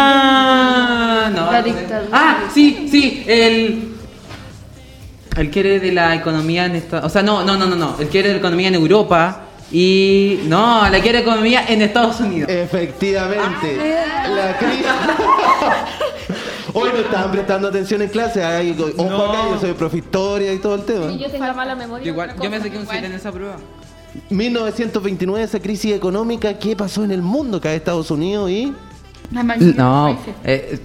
Ah, 0.00 1.30
no. 1.34 1.52
La 1.52 1.62
dictadura. 1.62 2.08
Ah, 2.12 2.44
sí, 2.52 2.88
sí, 2.90 3.24
el. 3.26 3.94
Él 5.36 5.50
quiere 5.50 5.78
de 5.78 5.92
la 5.92 6.16
economía 6.16 6.64
en 6.64 6.74
Estados 6.74 7.04
O 7.06 7.08
sea, 7.08 7.22
no, 7.22 7.44
no, 7.44 7.56
no, 7.56 7.66
no, 7.66 7.76
no. 7.76 7.94
Él 8.00 8.08
quiere 8.08 8.28
de 8.28 8.34
la 8.34 8.38
economía 8.40 8.68
en 8.68 8.74
Europa 8.74 9.42
y. 9.70 10.40
No, 10.44 10.88
la 10.88 11.00
quiere 11.00 11.20
economía 11.20 11.64
en 11.68 11.82
Estados 11.82 12.20
Unidos. 12.20 12.48
Efectivamente. 12.50 13.76
La 14.34 14.56
crisis. 14.58 14.86
Hoy 16.74 16.90
no 16.92 16.98
estaban 16.98 17.32
prestando 17.32 17.68
atención 17.68 18.02
en 18.02 18.08
clase. 18.08 18.44
Ay, 18.44 18.76
ojo 18.96 19.08
No. 19.08 19.32
acá, 19.32 19.38
yo 19.50 19.60
soy 19.88 19.98
historia 19.98 20.52
y 20.52 20.58
todo 20.58 20.74
el 20.76 20.84
tema. 20.84 21.10
Y 21.12 21.18
yo 21.18 21.30
tengo 21.30 21.52
mala 21.54 21.74
memoria. 21.74 22.04
Yo 22.04 22.12
igual, 22.12 22.34
yo 22.40 22.50
me 22.50 22.60
saqué 22.60 22.78
un 22.78 22.86
7 22.86 23.06
en 23.06 23.12
esa 23.12 23.32
prueba. 23.32 23.56
1929, 24.30 25.42
esa 25.44 25.60
crisis 25.60 25.92
económica, 25.94 26.58
¿qué 26.58 26.76
pasó 26.76 27.04
en 27.04 27.10
el 27.12 27.22
mundo? 27.22 27.60
Cae 27.60 27.76
Estados 27.76 28.10
Unidos 28.10 28.50
y 28.50 28.72
La 29.32 29.42
mayoría 29.42 29.72
de 29.72 29.78
No, 29.78 30.08
los 30.08 30.16
países. 30.16 30.34
eh, 30.44 30.78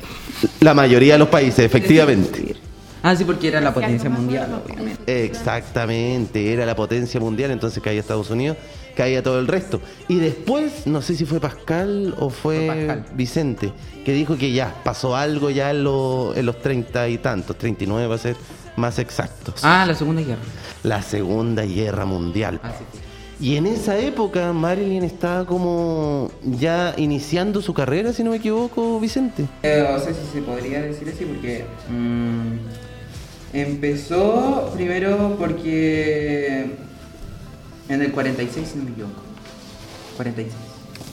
la 0.59 0.73
mayoría 0.73 1.13
de 1.13 1.19
los 1.19 1.29
países, 1.29 1.59
efectivamente. 1.59 2.55
ah, 3.01 3.15
sí, 3.15 3.23
porque 3.23 3.47
era 3.47 3.61
la 3.61 3.73
potencia 3.73 4.09
mundial, 4.09 4.61
obviamente. 4.65 5.25
Exactamente, 5.25 6.51
era 6.53 6.65
la 6.65 6.75
potencia 6.75 7.19
mundial, 7.19 7.51
entonces 7.51 7.81
caía 7.81 7.99
Estados 7.99 8.29
Unidos, 8.29 8.57
caía 8.95 9.23
todo 9.23 9.39
el 9.39 9.47
resto. 9.47 9.81
Y 10.09 10.15
después, 10.17 10.85
no 10.87 11.01
sé 11.01 11.15
si 11.15 11.25
fue 11.25 11.39
Pascal 11.39 12.13
o 12.19 12.29
fue, 12.29 12.57
Fue 12.57 12.67
Pascal. 12.67 13.05
Vicente, 13.15 13.71
que 14.05 14.13
dijo 14.13 14.37
que 14.37 14.51
ya 14.51 14.75
pasó 14.83 15.15
algo 15.15 15.49
ya 15.49 15.71
en, 15.71 15.83
lo- 15.83 16.33
en 16.35 16.45
los 16.45 16.61
treinta 16.61 17.07
y 17.07 17.17
tantos, 17.19 17.57
39 17.57 18.07
va 18.07 18.15
a 18.15 18.17
ser 18.17 18.35
más 18.75 18.99
exactos. 18.99 19.61
Ah, 19.63 19.85
la 19.87 19.95
Segunda 19.95 20.21
Guerra. 20.21 20.41
La 20.83 21.01
Segunda 21.01 21.63
Guerra 21.63 22.05
Mundial. 22.05 22.59
Ah, 22.63 22.71
sí, 22.77 22.83
sí. 22.91 22.99
Y 23.43 23.57
en 23.57 23.65
esa 23.65 23.99
época 23.99 24.53
Marilyn 24.53 25.03
estaba 25.03 25.45
como 25.45 26.31
ya 26.45 26.93
iniciando 26.95 27.61
su 27.61 27.73
carrera, 27.73 28.13
si 28.13 28.23
no 28.23 28.31
me 28.31 28.37
equivoco, 28.37 29.01
Vicente. 29.01 29.45
Eh, 29.63 29.85
o 29.85 29.99
sea, 29.99 30.13
si 30.13 30.21
se 30.31 30.41
podría 30.41 30.81
decir 30.81 31.09
así, 31.13 31.25
porque 31.25 31.65
mm, 31.89 32.53
empezó 33.51 34.71
primero 34.73 35.35
porque 35.37 36.67
en 37.89 38.01
el 38.01 38.13
46, 38.13 38.65
si 38.65 38.77
no 38.77 38.85
me 38.85 38.91
equivoco. 38.91 39.21
46. 40.15 40.55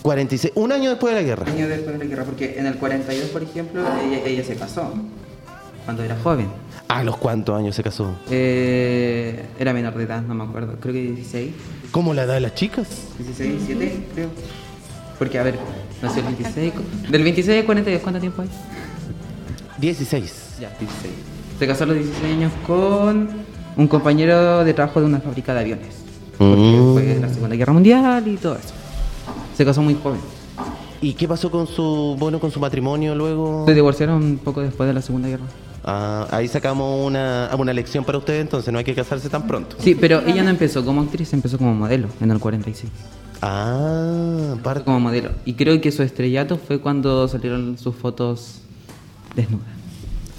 46, 0.01 0.53
un 0.55 0.71
año 0.71 0.91
después 0.91 1.13
de 1.13 1.23
la 1.23 1.27
guerra. 1.27 1.51
Años 1.51 1.69
después 1.69 1.99
de 1.99 2.05
la 2.05 2.09
guerra, 2.09 2.23
porque 2.23 2.55
en 2.57 2.67
el 2.67 2.77
42, 2.77 3.31
por 3.31 3.43
ejemplo, 3.43 3.83
ella, 4.07 4.23
ella 4.25 4.45
se 4.45 4.55
casó 4.55 4.95
cuando 5.85 6.05
era 6.05 6.17
joven. 6.23 6.47
¿A 6.91 7.05
los 7.05 7.17
cuántos 7.19 7.57
años 7.57 7.77
se 7.77 7.83
casó? 7.85 8.11
Eh, 8.31 9.47
era 9.61 9.73
menor 9.73 9.95
de 9.97 10.05
edad, 10.05 10.23
no 10.23 10.35
me 10.35 10.43
acuerdo, 10.45 10.75
creo 10.81 10.93
que 10.93 11.03
16, 11.03 11.53
¿Cómo 11.93 12.15
la 12.15 12.25
edad 12.25 12.35
de 12.35 12.41
las 12.41 12.55
chicas? 12.55 12.89
16, 13.19 13.67
17, 13.69 14.07
creo. 14.15 14.29
Porque, 15.19 15.39
a 15.39 15.43
ver, 15.45 15.57
nació 16.03 16.21
el 16.21 16.27
26. 16.35 16.73
co- 16.73 17.11
Del 17.11 17.23
26 17.23 17.59
al 17.61 17.65
42, 17.67 18.03
¿cuánto 18.03 18.21
tiempo 18.21 18.43
hay? 18.43 18.49
16. 19.79 20.57
Ya, 20.61 20.69
16. 20.79 21.15
Se 21.59 21.67
casó 21.67 21.85
a 21.85 21.87
los 21.89 21.97
16 21.97 22.25
años 22.35 22.53
con 22.67 23.29
un 23.77 23.89
compañero 23.89 24.65
de 24.65 24.75
trabajo 24.75 25.01
de 25.01 25.07
una 25.07 25.21
fábrica 25.21 25.55
de 25.55 25.61
aviones. 25.61 25.89
Porque 26.39 26.57
Mm. 26.57 26.93
fue 26.95 27.19
la 27.21 27.29
Segunda 27.29 27.57
Guerra 27.57 27.73
Mundial 27.73 28.27
y 28.29 28.37
todo 28.37 28.55
eso. 28.57 28.75
Se 29.57 29.65
casó 29.65 29.83
muy 29.83 29.95
joven. 30.03 30.21
¿Y 31.03 31.15
qué 31.15 31.27
pasó 31.29 31.51
con 31.51 31.67
su 31.67 32.17
bueno 32.19 32.41
con 32.41 32.51
su 32.51 32.61
matrimonio 32.61 33.15
luego? 33.15 33.65
Se 33.67 33.75
divorciaron 33.75 34.23
un 34.23 34.39
poco 34.39 34.61
después 34.61 34.87
de 34.87 34.95
la 34.95 35.03
Segunda 35.03 35.29
Guerra. 35.29 35.45
Ah, 35.93 36.29
ahí 36.31 36.47
sacamos 36.47 37.05
una, 37.05 37.51
una 37.59 37.73
lección 37.73 38.05
para 38.05 38.17
ustedes, 38.19 38.43
entonces 38.43 38.73
no 38.73 38.79
hay 38.79 38.85
que 38.85 38.95
casarse 38.95 39.29
tan 39.29 39.47
pronto. 39.49 39.75
Sí, 39.81 39.97
pero 39.97 40.21
ella 40.25 40.45
no 40.45 40.51
empezó 40.51 40.85
como 40.85 41.01
actriz, 41.01 41.33
empezó 41.33 41.59
como 41.59 41.75
modelo 41.75 42.07
en 42.21 42.31
el 42.31 42.39
46. 42.39 42.93
Ah, 43.43 44.55
parte. 44.63 44.85
Como 44.85 45.01
modelo. 45.01 45.31
Y 45.45 45.55
creo 45.55 45.81
que 45.81 45.91
su 45.91 46.03
estrellato 46.05 46.59
fue 46.59 46.79
cuando 46.81 47.27
salieron 47.27 47.77
sus 47.77 47.97
fotos 47.97 48.61
desnudas. 49.35 49.67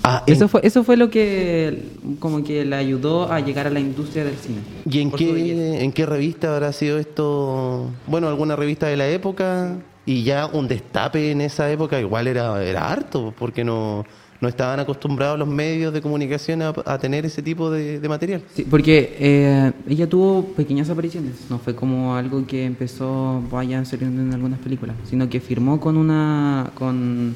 Ah, 0.03 0.24
¿en- 0.25 0.34
Eso 0.36 0.48
fue, 0.48 0.62
eso 0.63 0.84
fue 0.86 0.96
lo 0.98 1.10
que 1.10 1.84
como 2.20 2.43
que 2.43 2.63
le 2.65 2.75
ayudó 2.75 3.31
a 3.31 3.39
llegar 3.41 3.67
a 3.67 3.70
la 3.70 3.79
industria 3.81 4.24
del 4.24 4.36
cine. 4.38 4.60
¿Y 4.89 5.00
en 5.01 5.12
qué, 5.12 5.84
en 5.84 5.91
qué 5.91 6.05
revista 6.05 6.53
habrá 6.55 6.72
sido 6.72 6.98
esto? 6.98 7.89
Bueno, 8.08 8.27
alguna 8.29 8.55
revista 8.55 8.88
de 8.88 8.96
la 8.98 9.08
época 9.10 9.75
y 10.05 10.24
ya 10.24 10.46
un 10.48 10.67
destape 10.67 11.31
en 11.31 11.41
esa 11.41 11.70
época 11.72 12.00
igual 12.00 12.27
era, 12.27 12.63
era 12.63 12.89
harto, 12.91 13.34
porque 13.38 13.63
no, 13.63 14.05
no 14.41 14.48
estaban 14.50 14.79
acostumbrados 14.79 15.38
los 15.38 15.48
medios 15.48 15.93
de 15.93 16.01
comunicación 16.01 16.62
a, 16.63 16.98
tener 16.98 17.25
ese 17.25 17.41
tipo 17.41 17.69
de, 17.69 18.00
de 18.00 18.10
material. 18.10 18.41
Sí, 18.55 18.65
porque 18.69 19.15
eh, 19.19 19.71
ella 19.88 20.10
tuvo 20.10 20.43
pequeñas 20.55 20.89
apariciones, 20.89 21.33
no 21.50 21.60
fue 21.60 21.75
como 21.75 22.15
algo 22.15 22.45
que 22.48 22.65
empezó 22.65 23.41
vaya 23.51 23.86
saliendo 23.86 24.21
en 24.21 24.33
algunas 24.33 24.60
películas, 24.60 24.95
sino 25.07 25.29
que 25.29 25.39
firmó 25.39 25.79
con 25.79 25.95
una 25.95 26.71
con 26.74 27.36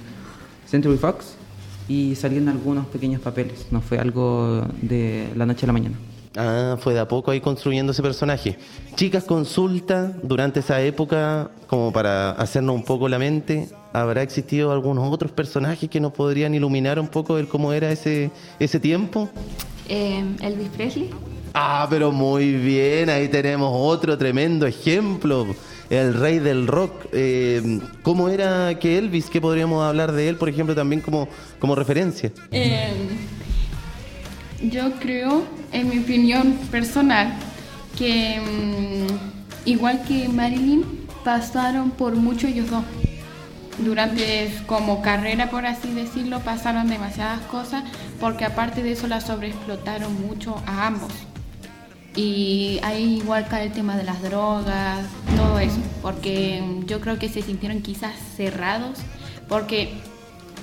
Century 0.66 0.98
Fox 0.98 1.36
y 1.88 2.16
salió 2.16 2.40
en 2.40 2.50
algunos 2.50 2.88
pequeños 2.88 3.22
papeles, 3.22 3.68
no 3.70 3.82
fue 3.82 4.00
algo 4.00 4.64
de 4.82 5.30
la 5.36 5.46
noche 5.46 5.66
a 5.66 5.68
la 5.68 5.74
mañana. 5.74 5.96
Ah, 6.38 6.78
fue 6.80 6.94
de 6.94 7.00
a 7.00 7.08
poco 7.08 7.32
ahí 7.32 7.40
construyendo 7.40 7.92
ese 7.92 8.02
personaje. 8.02 8.58
Chicas, 8.96 9.24
consulta 9.24 10.12
durante 10.22 10.60
esa 10.60 10.82
época, 10.82 11.50
como 11.68 11.94
para 11.94 12.32
hacernos 12.32 12.76
un 12.76 12.84
poco 12.84 13.08
la 13.08 13.18
mente, 13.18 13.70
¿habrá 13.94 14.22
existido 14.22 14.72
algunos 14.72 15.12
otros 15.12 15.32
personajes 15.32 15.90
que 15.90 16.00
nos 16.00 16.12
podrían 16.12 16.54
iluminar 16.54 17.00
un 17.00 17.08
poco 17.08 17.38
de 17.38 17.48
cómo 17.48 17.72
era 17.72 17.92
ese, 17.92 18.32
ese 18.60 18.80
tiempo? 18.80 19.30
Eh, 19.88 20.24
Elvis 20.42 20.70
Presley. 20.70 21.10
Ah, 21.54 21.88
pero 21.90 22.12
muy 22.12 22.52
bien, 22.52 23.10
ahí 23.10 23.30
tenemos 23.30 23.70
otro 23.74 24.18
tremendo 24.18 24.68
ejemplo, 24.68 25.48
el 25.90 26.14
rey 26.14 26.40
del 26.40 26.68
rock. 26.68 26.92
Eh, 27.14 27.80
¿Cómo 28.02 28.28
era 28.28 28.78
que 28.78 28.98
Elvis? 28.98 29.30
¿Qué 29.30 29.40
podríamos 29.40 29.82
hablar 29.82 30.12
de 30.12 30.28
él, 30.28 30.36
por 30.36 30.50
ejemplo, 30.50 30.76
también 30.76 31.02
como, 31.02 31.30
como 31.60 31.76
referencia? 31.76 32.30
Eh, 32.52 32.92
yo 34.62 34.94
creo, 35.00 35.46
en 35.72 35.90
mi 35.90 36.00
opinión 36.00 36.54
personal, 36.72 37.34
que 37.98 38.40
mm, 38.40 39.68
igual 39.70 40.04
que 40.04 40.30
Marilyn, 40.30 41.06
pasaron 41.24 41.92
por 41.92 42.16
mucho 42.16 42.48
ellos 42.48 42.70
dos. 42.70 42.84
Durante 43.80 44.50
como 44.68 45.02
carrera, 45.02 45.50
por 45.50 45.66
así 45.66 45.92
decirlo, 45.94 46.40
pasaron 46.40 46.88
demasiadas 46.88 47.42
cosas, 47.42 47.84
porque 48.22 48.46
aparte 48.46 48.84
de 48.84 48.94
eso 48.94 49.08
la 49.08 49.20
sobreexplotaron 49.20 50.14
mucho 50.26 50.62
a 50.66 50.88
ambos. 50.88 51.12
Y 52.16 52.80
ahí 52.84 53.18
igual 53.18 53.48
cae 53.50 53.66
el 53.66 53.74
tema 53.74 53.98
de 53.98 54.06
las 54.06 54.22
drogas, 54.22 55.06
todo 55.36 55.60
eso, 55.60 55.80
porque 56.02 56.62
mm, 56.62 56.86
yo 56.86 57.02
creo 57.02 57.20
que 57.20 57.28
se 57.28 57.42
sintieron 57.42 57.82
quizás 57.82 58.14
cerrados, 58.38 59.00
porque, 59.50 59.94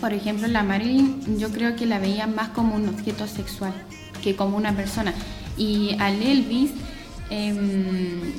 por 0.03 0.13
ejemplo, 0.13 0.49
la 0.49 0.65
Marilyn 0.65 1.39
yo 1.39 1.51
creo 1.51 1.77
que 1.77 1.87
la 1.87 2.01
veían 2.01 2.35
más 2.35 2.49
como 2.49 2.75
un 2.75 2.89
objeto 2.89 3.29
sexual 3.29 3.73
que 4.21 4.35
como 4.35 4.57
una 4.57 4.75
persona. 4.75 5.15
Y 5.57 5.95
al 6.01 6.21
Elvis 6.21 6.73
em, 7.31 8.33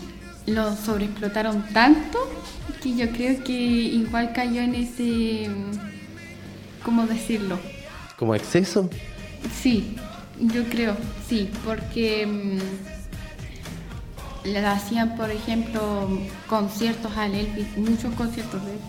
lo 0.45 0.75
sobreexplotaron 0.75 1.63
tanto 1.71 2.19
que 2.81 2.95
yo 2.95 3.09
creo 3.11 3.41
que 3.45 3.53
igual 3.53 4.33
cayó 4.33 4.59
en 4.59 4.75
ese, 4.75 5.49
¿cómo 6.83 7.07
decirlo? 7.07 7.57
¿Como 8.19 8.35
exceso? 8.35 8.89
Sí, 9.61 9.95
yo 10.41 10.65
creo, 10.65 10.97
sí, 11.29 11.49
porque 11.63 12.25
mm, 12.27 12.57
le 14.49 14.59
hacían, 14.65 15.15
por 15.15 15.31
ejemplo, 15.31 16.09
conciertos 16.49 17.15
al 17.15 17.35
Elvis, 17.35 17.77
muchos 17.77 18.13
conciertos 18.15 18.65
de 18.65 18.73
él. 18.73 18.79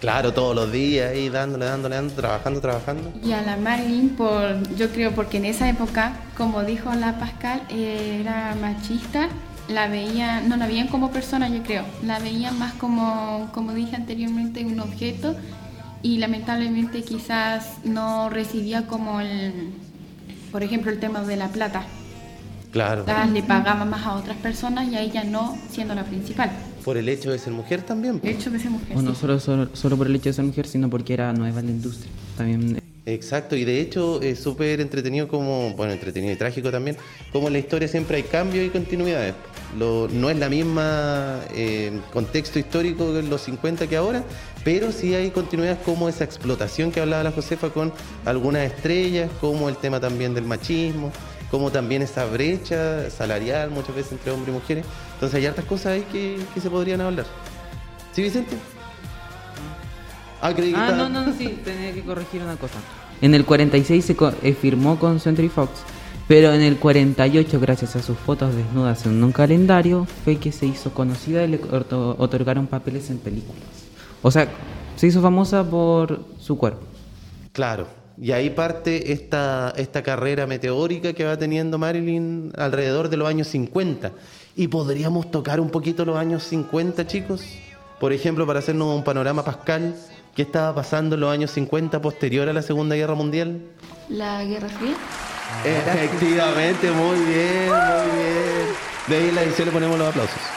Claro, 0.00 0.32
todos 0.32 0.54
los 0.54 0.70
días 0.70 1.10
ahí 1.10 1.28
dándole, 1.28 1.64
dándole, 1.64 1.96
dándole, 1.96 2.16
trabajando, 2.16 2.60
trabajando. 2.60 3.12
Y 3.22 3.32
a 3.32 3.42
la 3.42 3.56
Marilyn, 3.56 4.10
por, 4.10 4.76
yo 4.76 4.90
creo, 4.90 5.12
porque 5.12 5.38
en 5.38 5.44
esa 5.46 5.68
época, 5.68 6.12
como 6.36 6.62
dijo 6.62 6.94
la 6.94 7.18
Pascal, 7.18 7.62
era 7.70 8.54
machista 8.60 9.28
la 9.68 9.86
veían, 9.86 10.48
no 10.48 10.56
la 10.56 10.66
veían 10.66 10.88
como 10.88 11.10
persona, 11.10 11.48
yo 11.48 11.62
creo, 11.62 11.84
la 12.02 12.18
veían 12.18 12.58
más 12.58 12.72
como, 12.74 13.50
como 13.52 13.74
dije 13.74 13.96
anteriormente, 13.96 14.64
un 14.64 14.80
objeto 14.80 15.36
y 16.02 16.18
lamentablemente 16.18 17.02
quizás 17.02 17.84
no 17.84 18.30
recibía 18.30 18.86
como 18.86 19.20
el, 19.20 19.72
por 20.50 20.62
ejemplo, 20.62 20.90
el 20.90 20.98
tema 20.98 21.20
de 21.22 21.36
la 21.36 21.48
plata. 21.48 21.82
Claro. 22.72 23.04
Quizás 23.04 23.30
le 23.30 23.42
pagaba 23.42 23.84
más 23.84 24.06
a 24.06 24.14
otras 24.14 24.36
personas 24.38 24.88
y 24.88 24.96
a 24.96 25.00
ella 25.00 25.24
no 25.24 25.56
siendo 25.70 25.94
la 25.94 26.04
principal. 26.04 26.50
Por 26.88 26.96
el 26.96 27.06
hecho 27.10 27.30
de 27.30 27.38
ser 27.38 27.52
mujer 27.52 27.82
también. 27.82 28.18
El 28.24 28.30
hecho 28.30 28.50
de 28.50 28.58
ser 28.58 28.70
mujer. 28.70 28.96
O 28.96 29.02
no 29.02 29.14
sí. 29.14 29.20
solo, 29.20 29.38
solo, 29.38 29.68
solo 29.74 29.98
por 29.98 30.06
el 30.06 30.16
hecho 30.16 30.30
de 30.30 30.32
ser 30.32 30.46
mujer, 30.46 30.66
sino 30.66 30.88
porque 30.88 31.12
era 31.12 31.34
nueva 31.34 31.60
en 31.60 31.66
la 31.66 31.72
industria. 31.72 32.10
También 32.34 32.80
Exacto, 33.04 33.56
y 33.56 33.66
de 33.66 33.78
hecho 33.82 34.22
es 34.22 34.38
súper 34.38 34.80
entretenido 34.80 35.28
como, 35.28 35.74
bueno, 35.74 35.92
entretenido 35.92 36.32
y 36.32 36.36
trágico 36.36 36.70
también, 36.70 36.96
como 37.30 37.48
en 37.48 37.52
la 37.52 37.58
historia 37.58 37.88
siempre 37.88 38.16
hay 38.16 38.22
cambios 38.22 38.64
y 38.66 38.70
continuidades. 38.70 39.34
Lo- 39.78 40.08
no 40.10 40.30
es 40.30 40.38
la 40.38 40.48
misma 40.48 41.40
eh, 41.54 41.92
contexto 42.10 42.58
histórico 42.58 43.12
que 43.12 43.18
en 43.18 43.28
los 43.28 43.42
50 43.42 43.86
que 43.86 43.96
ahora, 43.96 44.24
pero 44.64 44.90
sí 44.90 45.14
hay 45.14 45.30
continuidades 45.30 45.80
como 45.84 46.08
esa 46.08 46.24
explotación 46.24 46.90
que 46.90 47.00
hablaba 47.02 47.22
la 47.22 47.32
Josefa 47.32 47.68
con 47.68 47.92
algunas 48.24 48.62
estrellas, 48.62 49.30
como 49.42 49.68
el 49.68 49.76
tema 49.76 50.00
también 50.00 50.32
del 50.32 50.44
machismo, 50.46 51.12
como 51.50 51.70
también 51.70 52.00
esa 52.00 52.24
brecha 52.24 53.10
salarial 53.10 53.70
muchas 53.70 53.94
veces 53.94 54.12
entre 54.12 54.32
hombres 54.32 54.48
y 54.48 54.58
mujeres. 54.58 54.84
Entonces 55.18 55.34
hay 55.38 55.46
hartas 55.46 55.64
cosas 55.64 55.86
ahí 55.94 56.06
que, 56.12 56.38
que 56.54 56.60
se 56.60 56.70
podrían 56.70 57.00
hablar. 57.00 57.26
¿Sí, 58.12 58.22
Vicente? 58.22 58.56
Ah, 60.40 60.52
creí 60.54 60.70
que 60.72 60.76
Ah, 60.78 60.90
estaba- 60.90 61.08
no, 61.08 61.26
no, 61.26 61.32
sí, 61.36 61.58
tenía 61.64 61.92
que 61.92 62.02
corregir 62.02 62.42
una 62.42 62.56
cosa. 62.56 62.74
En 63.20 63.34
el 63.34 63.44
46 63.44 64.04
se 64.04 64.14
co- 64.14 64.32
eh, 64.42 64.54
firmó 64.54 64.96
con 64.98 65.18
Century 65.18 65.48
Fox, 65.48 65.72
pero 66.28 66.52
en 66.52 66.60
el 66.60 66.76
48, 66.76 67.58
gracias 67.58 67.96
a 67.96 68.02
sus 68.02 68.16
fotos 68.16 68.54
desnudas 68.54 69.04
en 69.06 69.22
un 69.24 69.32
calendario, 69.32 70.06
fue 70.24 70.36
que 70.36 70.52
se 70.52 70.66
hizo 70.66 70.92
conocida 70.94 71.42
y 71.44 71.48
le 71.48 71.60
otorgaron 71.72 72.68
papeles 72.68 73.10
en 73.10 73.18
películas. 73.18 73.62
O 74.22 74.30
sea, 74.30 74.48
se 74.94 75.08
hizo 75.08 75.20
famosa 75.20 75.64
por 75.68 76.24
su 76.38 76.56
cuerpo. 76.56 76.82
Claro, 77.52 77.88
y 78.20 78.30
ahí 78.30 78.50
parte 78.50 79.12
esta, 79.12 79.72
esta 79.76 80.02
carrera 80.04 80.46
meteórica 80.46 81.12
que 81.12 81.24
va 81.24 81.36
teniendo 81.36 81.78
Marilyn 81.78 82.52
alrededor 82.56 83.08
de 83.08 83.16
los 83.16 83.28
años 83.28 83.48
50. 83.48 84.12
Y 84.58 84.66
podríamos 84.66 85.30
tocar 85.30 85.60
un 85.60 85.70
poquito 85.70 86.04
los 86.04 86.16
años 86.16 86.42
50, 86.42 87.06
chicos. 87.06 87.44
Por 88.00 88.12
ejemplo, 88.12 88.44
para 88.44 88.58
hacernos 88.58 88.92
un 88.92 89.04
panorama 89.04 89.44
pascal, 89.44 89.94
¿qué 90.34 90.42
estaba 90.42 90.74
pasando 90.74 91.14
en 91.14 91.20
los 91.20 91.32
años 91.32 91.52
50 91.52 92.02
posterior 92.02 92.48
a 92.48 92.52
la 92.52 92.62
Segunda 92.62 92.96
Guerra 92.96 93.14
Mundial? 93.14 93.60
La 94.08 94.44
Guerra 94.44 94.68
Fría. 94.68 94.96
Efectivamente, 95.64 96.90
muy 96.90 97.18
bien, 97.20 97.66
muy 97.66 98.18
bien. 98.18 98.66
De 99.06 99.16
ahí 99.16 99.28
en 99.28 99.34
la 99.36 99.42
edición 99.44 99.68
le 99.68 99.72
ponemos 99.72 99.96
los 99.96 100.08
aplausos. 100.08 100.40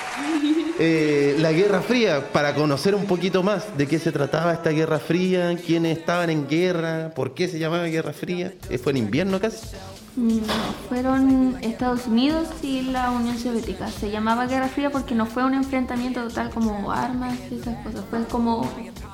Eh, 0.83 1.35
la 1.37 1.51
Guerra 1.51 1.81
Fría, 1.81 2.31
para 2.31 2.55
conocer 2.55 2.95
un 2.95 3.05
poquito 3.05 3.43
más 3.43 3.77
de 3.77 3.85
qué 3.85 3.99
se 3.99 4.11
trataba 4.11 4.51
esta 4.51 4.71
Guerra 4.71 4.97
Fría, 4.97 5.55
quiénes 5.63 5.99
estaban 5.99 6.31
en 6.31 6.47
guerra, 6.47 7.11
por 7.15 7.35
qué 7.35 7.47
se 7.47 7.59
llamaba 7.59 7.83
Guerra 7.83 8.13
Fría. 8.13 8.53
Eh, 8.67 8.79
¿Fue 8.79 8.93
en 8.93 8.97
invierno 8.97 9.39
casi? 9.39 9.67
No, 10.15 10.43
fueron 10.89 11.57
Estados 11.61 12.07
Unidos 12.07 12.49
y 12.61 12.81
la 12.81 13.11
Unión 13.11 13.37
Soviética. 13.37 13.87
Se 13.89 14.11
llamaba 14.11 14.45
Guerra 14.45 14.67
Fría 14.67 14.89
porque 14.89 15.15
no 15.15 15.25
fue 15.25 15.45
un 15.45 15.53
enfrentamiento 15.53 16.21
total 16.27 16.49
como 16.49 16.91
armas 16.91 17.37
y 17.49 17.59
esas 17.59 17.77
cosas. 17.85 18.03
Fue 18.09 18.25
como, 18.25 18.69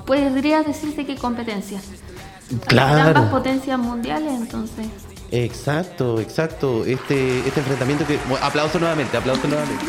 podría 0.06 0.62
decirse 0.62 1.06
que 1.06 1.14
competencias. 1.14 1.84
Claro. 2.66 3.08
Ambas 3.08 3.30
potencias 3.30 3.78
mundiales, 3.78 4.32
entonces. 4.32 4.86
Exacto, 5.30 6.20
exacto. 6.20 6.84
Este, 6.84 7.40
este 7.46 7.60
enfrentamiento 7.60 8.06
que. 8.06 8.18
bueno, 8.28 8.44
aplauso 8.44 8.78
nuevamente, 8.80 9.16
aplauso 9.16 9.46
nuevamente. 9.46 9.84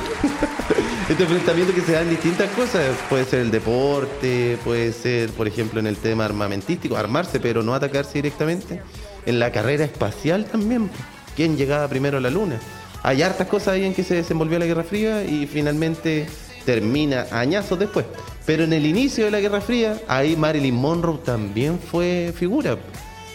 este 1.10 1.24
enfrentamiento 1.24 1.74
que 1.74 1.82
se 1.82 1.94
da 1.94 2.02
en 2.02 2.10
distintas 2.10 2.50
cosas. 2.52 2.96
Puede 3.10 3.26
ser 3.26 3.40
el 3.40 3.52
deporte, 3.52 4.60
puede 4.64 4.92
ser, 4.92 5.32
por 5.32 5.48
ejemplo, 5.48 5.80
en 5.80 5.88
el 5.88 5.98
tema 5.98 6.26
armamentístico, 6.26 6.98
armarse, 6.98 7.40
pero 7.40 7.64
no 7.64 7.74
atacarse 7.74 8.14
directamente. 8.16 8.84
En 9.26 9.40
la 9.40 9.52
carrera 9.52 9.86
espacial 9.86 10.46
también. 10.46 10.90
¿Quién 11.36 11.58
llegaba 11.58 11.88
primero 11.88 12.18
a 12.18 12.22
la 12.22 12.30
Luna? 12.30 12.60
Hay 13.04 13.22
hartas 13.22 13.48
cosas 13.48 13.70
ahí 13.76 13.86
en 13.86 13.94
que 13.94 14.04
se 14.04 14.16
desenvolvió 14.16 14.60
la 14.60 14.66
Guerra 14.66 14.84
Fría 14.84 15.24
y 15.24 15.48
finalmente 15.48 16.28
termina 16.66 17.28
añazos 17.32 17.80
después. 17.80 18.06
Pero 18.46 18.64
en 18.64 18.74
el 18.74 18.86
inicio 18.86 19.26
de 19.26 19.32
la 19.32 19.40
Guerra 19.40 19.62
Fría, 19.62 19.98
ahí 20.08 20.36
Marilyn 20.36 20.76
Monroe 20.76 21.20
también 21.24 21.80
fue 21.80 22.34
figura. 22.36 22.78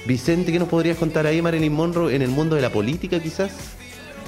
Vicente, 0.07 0.53
¿qué 0.53 0.59
nos 0.59 0.69
podrías 0.69 0.99
contar 0.99 1.27
ahí, 1.27 1.41
Marilyn 1.41 1.73
Monroe, 1.73 2.15
en 2.15 2.21
el 2.21 2.29
mundo 2.31 2.57
de 2.57 2.63
la 2.63 2.71
política 2.71 3.21
quizás? 3.21 3.53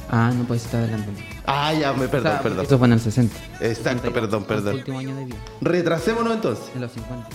Ah, 0.08 0.32
no 0.34 0.44
puedes 0.44 0.64
estar 0.64 0.80
adelante. 0.82 1.10
Ah, 1.46 1.74
ya, 1.74 1.92
me, 1.92 2.08
perdón, 2.08 2.28
O 2.28 2.34
sea, 2.34 2.42
perdón. 2.42 2.64
Eso 2.64 2.78
fue 2.78 2.86
en 2.86 2.92
el 2.94 3.00
60. 3.00 3.36
Exacto, 3.60 4.12
perdón, 4.12 4.44
Fue 4.46 4.56
su 4.56 4.62
perdón. 4.62 4.74
último 4.78 4.98
año 5.00 5.16
de 5.16 5.24
vida. 5.26 5.36
Retrasémonos 5.60 6.34
entonces, 6.34 6.64
En 6.74 6.80
los 6.80 6.92
50. 6.92 7.28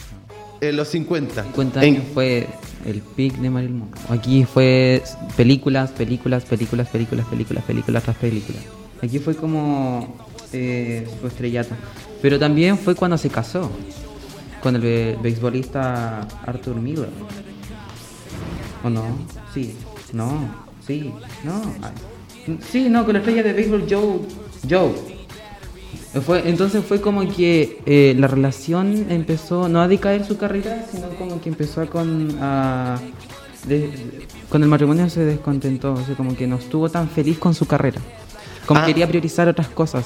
En 0.62 0.76
los 0.78 0.88
50. 0.90 1.44
50 1.44 1.84
En- 1.84 1.96
años 1.96 2.06
fue 2.14 2.48
el 2.86 3.02
pic 3.02 3.36
de 3.38 3.50
Marilyn 3.50 3.80
Monroe. 3.80 4.00
Aquí 4.10 4.46
fue 4.46 5.04
películas, 5.36 5.92
películas, 5.92 6.44
películas, 6.46 6.88
películas, 6.90 7.26
películas, 7.28 7.64
películas 7.64 8.04
tras 8.04 8.16
películas. 8.18 8.62
Aquí 9.02 9.20
fue 9.20 9.36
como 9.36 10.16
eh, 10.54 11.08
su 11.20 11.28
estrellato. 11.28 11.76
Pero 12.22 12.38
también 12.40 12.78
fue 12.78 12.96
cuando 12.96 13.18
se 13.18 13.30
casó 13.30 13.70
con 14.62 14.76
el 14.76 14.82
be- 14.82 15.18
beisbolista 15.22 16.22
Arthur 16.46 16.76
Miller. 16.76 17.10
¿O 18.84 18.90
no? 18.90 19.04
Sí, 19.54 19.76
no, 20.14 20.50
sí, 20.86 21.12
no. 21.44 21.62
Sí, 22.72 22.90
no, 22.90 23.04
con 23.06 23.14
la 23.14 23.20
estrella 23.20 23.44
de 23.44 23.54
béisbol 23.54 23.86
Joe. 23.90 24.20
Joe. 24.70 24.92
Fue, 26.26 26.50
entonces 26.50 26.84
fue 26.84 27.00
como 27.00 27.26
que 27.34 27.80
eh, 27.86 28.14
la 28.18 28.28
relación 28.28 29.06
empezó 29.10 29.70
no 29.70 29.82
a 29.82 29.88
decaer 29.88 30.26
su 30.26 30.38
carrera, 30.38 30.86
sino 30.92 31.08
como 31.18 31.40
que 31.40 31.48
empezó 31.48 31.80
a 31.82 31.86
con 31.86 32.38
a, 32.42 33.00
de- 33.66 34.28
con 34.50 34.62
el 34.62 34.68
matrimonio 34.68 35.10
se 35.10 35.24
descontentó, 35.24 35.94
o 35.94 36.04
sea, 36.04 36.16
como 36.16 36.36
que 36.36 36.48
no 36.48 36.58
estuvo 36.58 36.90
tan 36.90 37.08
feliz 37.10 37.38
con 37.40 37.54
su 37.54 37.66
carrera. 37.66 38.02
Como 38.66 38.82
Ah. 38.82 38.86
quería 38.86 39.08
priorizar 39.08 39.48
otras 39.48 39.70
cosas 39.70 40.06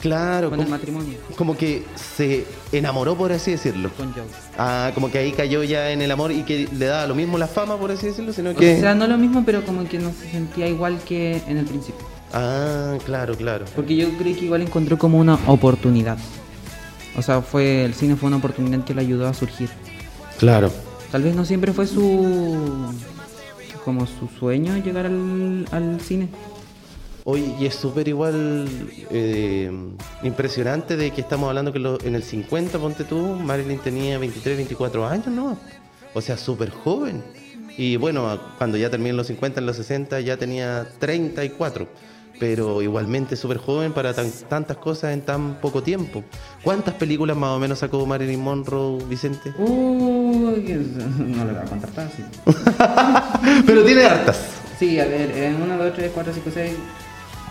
Claro, 0.00 0.50
con 0.50 0.60
el 0.60 0.68
matrimonio 0.68 1.14
como 1.36 1.56
que 1.56 1.84
se 1.94 2.44
enamoró, 2.72 3.16
por 3.16 3.32
así 3.32 3.52
decirlo. 3.52 3.90
con 3.96 4.12
Joe. 4.12 4.24
Ah, 4.58 4.90
como 4.94 5.10
que 5.10 5.18
ahí 5.18 5.32
cayó 5.32 5.62
ya 5.62 5.90
en 5.92 6.02
el 6.02 6.10
amor 6.10 6.30
y 6.32 6.42
que 6.42 6.68
le 6.76 6.86
daba 6.86 7.06
lo 7.06 7.14
mismo 7.14 7.38
la 7.38 7.46
fama, 7.46 7.76
por 7.78 7.90
así 7.92 8.06
decirlo, 8.08 8.32
sino 8.32 8.50
O 8.50 8.54
que... 8.54 8.78
sea, 8.80 8.94
no 8.94 9.06
lo 9.06 9.16
mismo, 9.16 9.44
pero 9.46 9.64
como 9.64 9.88
que 9.88 9.98
no 9.98 10.10
se 10.12 10.30
sentía 10.30 10.66
igual 10.68 10.98
que 11.06 11.40
en 11.48 11.56
el 11.58 11.64
principio. 11.64 12.04
Ah, 12.32 12.96
claro, 13.04 13.34
claro. 13.36 13.64
Porque 13.74 13.96
yo 13.96 14.08
creo 14.18 14.36
que 14.36 14.44
igual 14.44 14.62
encontró 14.62 14.98
como 14.98 15.18
una 15.18 15.38
oportunidad. 15.46 16.18
O 17.16 17.22
sea, 17.22 17.40
fue 17.42 17.84
el 17.84 17.94
cine 17.94 18.16
fue 18.16 18.28
una 18.28 18.36
oportunidad 18.36 18.84
que 18.84 18.94
le 18.94 19.00
ayudó 19.00 19.26
a 19.26 19.34
surgir. 19.34 19.68
Claro. 20.38 20.70
Tal 21.10 21.22
vez 21.22 21.34
no 21.34 21.44
siempre 21.44 21.72
fue 21.72 21.86
su 21.86 22.92
como 23.84 24.06
su 24.06 24.28
sueño 24.38 24.76
llegar 24.76 25.06
al, 25.06 25.66
al 25.72 26.00
cine. 26.00 26.28
Oye, 27.24 27.54
y 27.58 27.66
es 27.66 27.74
súper 27.74 28.08
igual 28.08 28.68
eh, 29.10 29.70
impresionante 30.22 30.96
de 30.96 31.10
que 31.10 31.20
estamos 31.22 31.48
hablando 31.48 31.72
que 31.72 31.78
lo- 31.78 32.00
en 32.02 32.14
el 32.14 32.22
50, 32.22 32.78
ponte 32.78 33.04
tú, 33.04 33.18
Marilyn 33.18 33.78
tenía 33.78 34.18
23, 34.18 34.56
24 34.56 35.06
años, 35.06 35.26
¿no? 35.28 35.58
O 36.14 36.20
sea, 36.20 36.36
súper 36.38 36.70
joven. 36.70 37.22
Y 37.76 37.96
bueno, 37.96 38.38
cuando 38.58 38.76
ya 38.76 38.90
terminé 38.90 39.10
en 39.10 39.16
los 39.16 39.26
50, 39.26 39.60
en 39.60 39.66
los 39.66 39.76
60, 39.76 40.20
ya 40.20 40.36
tenía 40.36 40.86
34. 40.98 41.86
Pero 42.40 42.80
igualmente 42.82 43.34
súper 43.36 43.58
joven 43.58 43.92
para 43.92 44.14
tan- 44.14 44.30
tantas 44.48 44.76
cosas 44.76 45.12
en 45.12 45.22
tan 45.22 45.60
poco 45.60 45.82
tiempo. 45.82 46.22
¿Cuántas 46.62 46.94
películas 46.94 47.36
más 47.36 47.50
o 47.50 47.58
menos 47.58 47.80
sacó 47.80 48.06
Marilyn 48.06 48.40
Monroe, 48.40 49.02
Vicente? 49.08 49.52
Uy, 49.58 50.62
no 51.18 51.44
lo 51.44 51.52
voy 51.52 51.60
a 51.60 51.64
contar 51.64 51.90
fácil. 51.90 52.24
Pero 53.66 53.84
tiene 53.84 54.04
hartas. 54.04 54.38
Sí, 54.78 55.00
a 55.00 55.04
ver, 55.06 55.30
en 55.36 55.60
1, 55.62 55.76
2, 55.76 55.92
3, 55.94 56.10
4, 56.14 56.32
5, 56.34 56.50
6. 56.54 56.72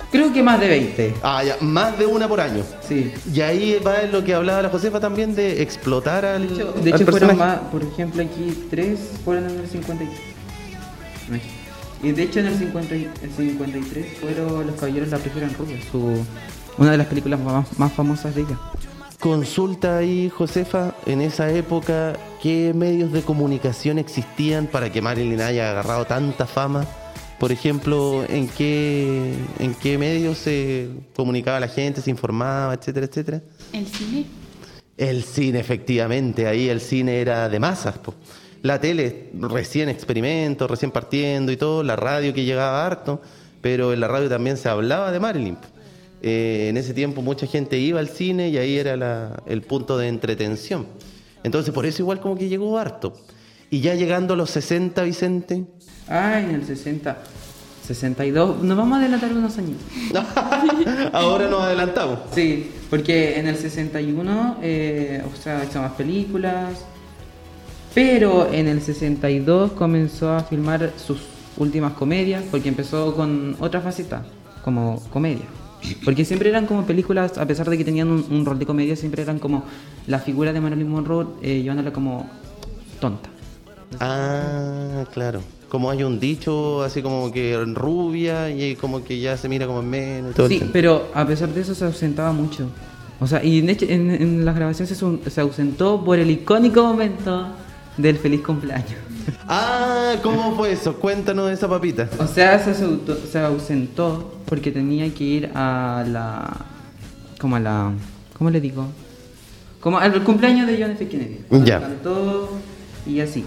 Creo 0.10 0.32
que 0.32 0.42
más 0.42 0.58
de 0.62 0.70
20. 0.70 1.16
Ah, 1.22 1.44
ya, 1.44 1.58
más 1.60 2.00
de 2.00 2.06
una 2.06 2.30
por 2.30 2.40
año. 2.40 2.64
Sí. 2.88 3.12
Y 3.34 3.42
ahí 3.42 3.78
va 3.86 4.04
en 4.04 4.14
lo 4.14 4.24
que 4.24 4.34
hablaba 4.34 4.62
la 4.62 4.70
Josefa 4.70 5.02
también 5.02 5.36
de 5.36 5.62
explotar 5.62 6.24
al, 6.24 6.48
De 6.48 6.54
hecho, 6.54 6.74
al 6.78 6.84
de 6.86 6.90
hecho 6.92 7.06
fueron 7.08 7.38
más, 7.38 7.58
por 7.70 7.84
ejemplo, 7.84 8.24
aquí 8.24 8.68
3 8.70 8.98
fueron 9.26 9.50
en 9.50 9.60
el 9.60 9.68
53. 9.68 10.18
Imagínate. 11.28 11.57
Y 12.04 12.12
de 12.12 12.24
hecho 12.24 12.40
en 12.40 12.48
el, 12.48 12.58
50 12.58 12.96
y- 12.96 13.10
el 13.24 13.32
53 13.32 14.06
fueron 14.22 14.68
Los 14.68 14.76
Caballeros 14.76 15.10
la 15.10 15.18
Prefieren 15.18 15.54
Rubia, 15.58 15.78
su, 15.92 16.24
una 16.78 16.92
de 16.92 16.98
las 16.98 17.08
películas 17.08 17.40
más, 17.40 17.80
más 17.80 17.92
famosas 17.94 18.36
de 18.36 18.42
ella. 18.42 18.60
Consulta 19.20 19.98
ahí, 19.98 20.30
Josefa, 20.30 20.94
en 21.08 21.22
esa 21.22 21.50
época, 21.52 22.14
¿qué 22.42 22.72
medios 22.76 23.12
de 23.12 23.24
comunicación 23.24 23.98
existían 23.98 24.68
para 24.68 24.92
que 24.92 25.02
Marilyn 25.02 25.42
haya 25.42 25.72
agarrado 25.72 26.06
tanta 26.06 26.46
fama? 26.46 26.86
Por 27.40 27.52
ejemplo, 27.52 28.24
¿en 28.30 28.48
qué, 28.48 29.34
en 29.60 29.74
qué 29.74 29.98
medios 29.98 30.38
se 30.38 30.90
comunicaba 31.16 31.60
la 31.60 31.68
gente, 31.68 32.02
se 32.02 32.12
informaba, 32.12 32.76
etcétera, 32.76 33.08
etcétera? 33.08 33.42
El 33.74 33.88
cine. 33.88 34.26
El 34.98 35.24
cine, 35.24 35.60
efectivamente, 35.60 36.48
ahí 36.48 36.70
el 36.70 36.80
cine 36.82 37.20
era 37.20 37.50
de 37.50 37.60
masas. 37.60 37.98
po. 37.98 38.14
La 38.64 38.80
tele, 38.82 39.30
recién 39.40 39.88
experimento, 39.90 40.68
recién 40.68 40.92
partiendo 40.92 41.52
y 41.52 41.58
todo, 41.58 41.84
la 41.84 41.96
radio 41.96 42.34
que 42.34 42.44
llegaba 42.44 42.86
harto, 42.86 43.22
pero 43.62 43.94
en 43.94 44.00
la 44.00 44.08
radio 44.08 44.30
también 44.30 44.58
se 44.58 44.70
hablaba 44.70 45.12
de 45.12 45.20
Marilyn. 45.20 45.58
eh, 46.24 46.68
en 46.70 46.78
ese 46.78 46.96
tiempo 46.96 47.22
mucha 47.22 47.46
gente 47.46 47.78
iba 47.78 48.00
al 48.00 48.10
cine 48.10 48.50
y 48.50 48.58
ahí 48.58 48.78
era 48.78 48.98
la- 48.98 49.44
el 49.46 49.62
punto 49.62 50.00
de 50.00 50.08
entretención. 50.08 50.88
Entonces 51.44 51.72
por 51.72 51.86
eso 51.86 52.02
igual 52.02 52.20
como 52.20 52.36
que 52.36 52.50
llegó 52.50 52.80
harto. 52.80 53.14
Y 53.70 53.82
ya 53.82 53.94
llegando 53.94 54.34
a 54.34 54.38
los 54.38 54.50
60, 54.50 55.04
Vicente. 55.04 55.66
Ah, 56.10 56.40
en 56.40 56.56
el 56.56 56.66
60. 56.66 57.18
62. 57.86 58.64
Nos 58.64 58.76
vamos 58.78 58.98
a 58.98 59.02
adelantar 59.02 59.32
unos 59.32 59.58
años. 59.60 59.78
Ahora 61.14 61.48
nos 61.48 61.62
adelantamos. 61.62 62.20
Sí, 62.34 62.72
porque 62.90 63.38
en 63.40 63.48
el 63.48 63.56
61, 63.56 64.58
eh, 64.64 65.22
o 65.32 65.36
sea, 65.42 65.64
hizo 65.64 65.82
más 65.82 65.92
películas. 65.94 66.80
Pero 67.94 68.52
en 68.52 68.68
el 68.68 68.82
62 68.82 69.72
comenzó 69.72 70.32
a 70.32 70.42
filmar 70.42 70.94
sus 70.98 71.20
últimas 71.58 71.94
comedias, 71.94 72.44
porque 72.52 72.70
empezó 72.70 73.16
con 73.16 73.56
otra 73.60 73.82
faceta, 73.82 74.26
como 74.64 75.02
comedia. 75.10 75.46
Porque 76.04 76.26
siempre 76.26 76.50
eran 76.50 76.66
como 76.66 76.86
películas, 76.86 77.38
a 77.38 77.46
pesar 77.46 77.70
de 77.70 77.78
que 77.78 77.86
tenían 77.86 78.10
un, 78.10 78.26
un 78.30 78.46
rol 78.46 78.60
de 78.60 78.66
comedia, 78.66 78.96
siempre 78.96 79.22
eran 79.22 79.40
como 79.40 79.64
la 80.08 80.20
figura 80.20 80.54
de 80.54 80.62
Marilyn 80.62 80.90
Monroe 80.90 81.28
eh, 81.42 81.62
llevándola 81.62 81.94
como 81.94 82.30
tonta. 83.00 83.30
Ah, 84.00 85.06
claro. 85.14 85.42
Como 85.70 85.92
hay 85.92 86.04
un 86.04 86.20
dicho 86.20 86.82
así 86.82 87.02
como 87.02 87.32
que 87.32 87.58
rubia 87.74 88.50
y 88.50 88.76
como 88.76 89.04
que 89.04 89.20
ya 89.20 89.36
se 89.38 89.50
mira 89.50 89.68
como 89.68 89.82
en 89.82 89.90
menos. 89.90 90.36
todo 90.36 90.48
Sí, 90.48 90.62
pero 90.72 91.10
a 91.14 91.26
pesar 91.26 91.50
de 91.50 91.62
eso 91.62 91.76
se 91.76 91.86
ausentaba 91.86 92.32
mucho. 92.32 92.70
O 93.20 93.28
sea, 93.28 93.44
y 93.44 93.60
en, 93.60 93.70
en, 93.70 94.12
en 94.12 94.46
las 94.46 94.56
grabaciones 94.56 95.04
se 95.28 95.42
ausentó 95.42 96.04
por 96.04 96.20
el 96.20 96.30
icónico 96.30 96.84
momento 96.84 97.48
del 97.98 98.18
feliz 98.18 98.42
cumpleaños. 98.42 98.96
Ah, 99.48 100.16
¿cómo 100.24 100.56
fue 100.56 100.72
eso? 100.72 100.96
Cuéntanos 100.96 101.48
de 101.48 101.54
esa 101.54 101.68
papita. 101.68 102.10
O 102.20 102.28
sea, 102.28 102.60
se, 102.60 102.74
se 102.74 103.40
ausentó 103.40 104.40
porque 104.46 104.72
tenía 104.72 105.14
que 105.14 105.24
ir 105.24 105.52
a 105.54 106.06
la... 106.08 106.66
como 107.40 107.56
a 107.56 107.60
la... 107.60 107.92
¿cómo 108.38 108.50
le 108.50 108.62
digo? 108.62 108.88
Como 109.80 109.98
al 109.98 110.24
cumpleaños 110.24 110.68
de 110.68 110.82
John 110.82 110.92
F. 110.92 111.08
Kennedy. 111.08 111.40
Ya. 111.66 111.82
Cantó 111.82 112.50
y 113.06 113.20
así. 113.20 113.44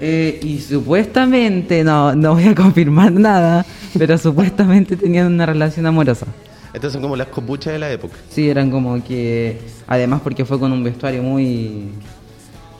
Eh, 0.00 0.40
y 0.42 0.58
supuestamente, 0.60 1.84
no, 1.84 2.14
no 2.14 2.34
voy 2.34 2.48
a 2.48 2.54
confirmar 2.54 3.12
nada, 3.12 3.64
pero 3.96 4.18
supuestamente 4.18 4.96
tenían 4.96 5.28
una 5.28 5.46
relación 5.46 5.86
amorosa. 5.86 6.26
Estas 6.74 6.92
son 6.92 7.02
como 7.02 7.16
las 7.16 7.28
copuchas 7.28 7.72
de 7.72 7.78
la 7.78 7.92
época. 7.92 8.16
Sí, 8.30 8.48
eran 8.48 8.70
como 8.70 9.02
que. 9.04 9.60
Además, 9.86 10.22
porque 10.24 10.44
fue 10.44 10.58
con 10.58 10.72
un 10.72 10.82
vestuario 10.82 11.22
muy. 11.22 11.90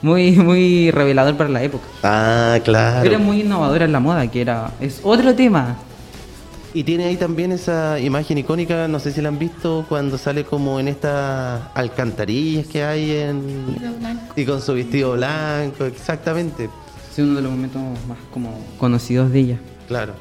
Muy, 0.03 0.33
muy 0.33 0.91
revelador 0.91 1.35
para 1.37 1.49
la 1.49 1.63
época. 1.63 1.85
Ah, 2.03 2.59
claro. 2.63 3.07
Era 3.07 3.17
muy 3.17 3.41
innovadora 3.41 3.85
en 3.85 3.93
la 3.93 4.01
moda, 4.01 4.29
que 4.29 4.41
era. 4.41 4.71
Es 4.81 4.99
otro 5.01 5.33
tema. 5.33 5.77
Y 6.73 6.83
tiene 6.83 7.05
ahí 7.05 7.15
también 7.15 7.51
esa 7.51 7.99
imagen 7.99 8.37
icónica, 8.37 8.87
no 8.87 8.99
sé 8.99 9.11
si 9.11 9.21
la 9.21 9.29
han 9.29 9.39
visto, 9.39 9.85
cuando 9.87 10.17
sale 10.17 10.43
como 10.43 10.79
en 10.79 10.89
estas 10.89 11.61
alcantarillas 11.73 12.67
que 12.67 12.83
hay 12.83 13.11
en... 13.11 13.67
Vestido 13.67 13.93
blanco. 13.93 14.33
Y 14.35 14.45
con 14.45 14.61
su 14.61 14.73
vestido 14.73 15.13
blanco, 15.13 15.85
exactamente. 15.85 16.69
Es 17.11 17.19
uno 17.19 17.35
de 17.35 17.41
los 17.43 17.51
momentos 17.51 17.81
más 18.07 18.17
como 18.33 18.59
conocidos 18.79 19.31
de 19.31 19.39
ella. 19.39 19.57
Claro. 19.87 20.13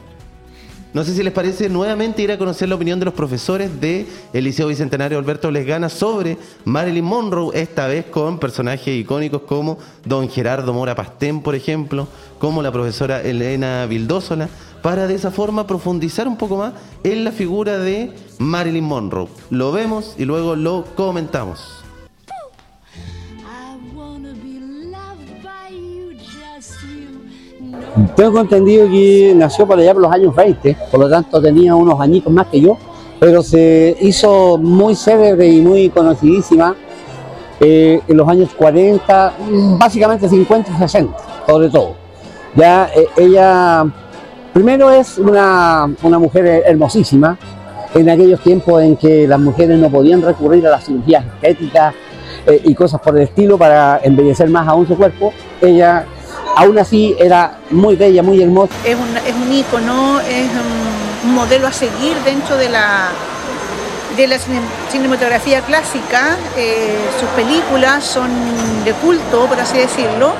No 0.94 1.04
sé 1.04 1.14
si 1.14 1.22
les 1.22 1.32
parece 1.32 1.70
nuevamente 1.70 2.20
ir 2.20 2.30
a 2.32 2.36
conocer 2.36 2.68
la 2.68 2.74
opinión 2.74 2.98
de 2.98 3.06
los 3.06 3.14
profesores 3.14 3.80
de 3.80 4.06
el 4.34 4.44
Liceo 4.44 4.68
Bicentenario 4.68 5.18
Alberto 5.18 5.50
Lesgana 5.50 5.88
sobre 5.88 6.36
Marilyn 6.66 7.04
Monroe, 7.04 7.58
esta 7.58 7.86
vez 7.86 8.04
con 8.04 8.38
personajes 8.38 8.88
icónicos 8.88 9.42
como 9.42 9.78
don 10.04 10.28
Gerardo 10.28 10.74
Mora 10.74 10.94
Pastén, 10.94 11.40
por 11.40 11.54
ejemplo, 11.54 12.08
como 12.38 12.60
la 12.60 12.70
profesora 12.70 13.22
Elena 13.22 13.86
Vildósola, 13.86 14.50
para 14.82 15.06
de 15.06 15.14
esa 15.14 15.30
forma 15.30 15.66
profundizar 15.66 16.28
un 16.28 16.36
poco 16.36 16.58
más 16.58 16.74
en 17.04 17.24
la 17.24 17.32
figura 17.32 17.78
de 17.78 18.12
Marilyn 18.38 18.84
Monroe. 18.84 19.28
Lo 19.48 19.72
vemos 19.72 20.14
y 20.18 20.26
luego 20.26 20.56
lo 20.56 20.84
comentamos. 20.94 21.81
Tengo 28.16 28.40
entendido 28.40 28.88
que 28.88 29.34
nació 29.36 29.66
por 29.66 29.78
allá 29.78 29.92
por 29.92 30.02
los 30.02 30.12
años 30.12 30.34
20, 30.34 30.76
por 30.90 31.00
lo 31.00 31.10
tanto 31.10 31.42
tenía 31.42 31.74
unos 31.74 32.00
añitos 32.00 32.32
más 32.32 32.46
que 32.46 32.60
yo, 32.60 32.78
pero 33.20 33.42
se 33.42 33.96
hizo 34.00 34.56
muy 34.56 34.96
célebre 34.96 35.46
y 35.46 35.60
muy 35.60 35.90
conocidísima 35.90 36.74
eh, 37.60 38.00
en 38.08 38.16
los 38.16 38.26
años 38.26 38.50
40, 38.56 39.34
mm, 39.50 39.78
básicamente 39.78 40.28
50 40.28 40.70
y 40.72 40.78
60, 40.78 41.16
sobre 41.46 41.68
todo. 41.68 41.94
Ya 42.56 42.88
eh, 42.96 43.08
ella, 43.16 43.84
primero 44.54 44.90
es 44.90 45.18
una, 45.18 45.94
una 46.02 46.18
mujer 46.18 46.64
hermosísima, 46.66 47.38
en 47.94 48.08
aquellos 48.08 48.40
tiempos 48.40 48.82
en 48.82 48.96
que 48.96 49.28
las 49.28 49.38
mujeres 49.38 49.78
no 49.78 49.90
podían 49.90 50.22
recurrir 50.22 50.66
a 50.66 50.70
las 50.70 50.86
cirugías 50.86 51.24
estéticas 51.34 51.94
eh, 52.46 52.60
y 52.64 52.74
cosas 52.74 53.02
por 53.02 53.14
el 53.16 53.24
estilo 53.24 53.58
para 53.58 54.00
embellecer 54.02 54.48
más 54.48 54.66
aún 54.66 54.88
su 54.88 54.96
cuerpo, 54.96 55.32
ella 55.60 56.06
aún 56.56 56.78
así 56.78 57.14
era 57.18 57.58
muy 57.70 57.96
bella, 57.96 58.22
muy 58.22 58.42
hermosa. 58.42 58.72
es 58.84 58.94
un, 58.94 59.16
es 59.16 59.34
un 59.34 59.52
ícono, 59.52 60.20
es 60.20 60.46
un, 60.50 61.32
modelo 61.34 61.68
a 61.68 61.72
seguir 61.72 62.16
dentro 62.24 62.56
de 62.56 62.68
la, 62.68 63.08
de 64.16 64.26
la 64.26 64.36
cine- 64.38 64.60
cinematografía 64.90 65.60
clásica. 65.60 66.36
Eh, 66.56 66.98
sus 67.20 67.28
películas 67.30 68.02
son 68.04 68.28
de 68.84 68.92
culto, 68.94 69.46
por 69.46 69.58
así 69.60 69.78
decirlo. 69.78 70.32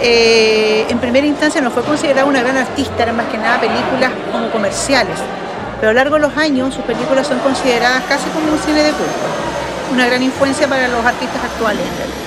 Eh, 0.00 0.86
en 0.88 0.98
primera 0.98 1.26
instancia 1.26 1.60
no 1.60 1.70
fue 1.70 1.82
considerada 1.82 2.24
una 2.24 2.40
gran 2.40 2.56
artista, 2.56 3.02
eran 3.02 3.16
más 3.16 3.26
que 3.26 3.38
nada 3.38 3.60
películas 3.60 4.10
como 4.30 4.50
comerciales. 4.50 5.18
Pero 5.80 5.90
a 5.90 5.92
lo 5.92 5.98
largo 5.98 6.14
de 6.16 6.20
los 6.22 6.36
años 6.36 6.72
sus 6.74 6.84
películas 6.84 7.26
son 7.26 7.38
consideradas 7.40 8.02
casi 8.08 8.28
como 8.30 8.52
un 8.52 8.58
cine 8.60 8.82
de 8.82 8.90
culto. 8.90 9.26
Una 9.92 10.06
gran 10.06 10.22
influencia 10.22 10.68
para 10.68 10.86
los 10.88 11.04
artistas 11.04 11.42
actuales 11.44 11.82
en 11.82 11.96
realidad. 11.98 12.21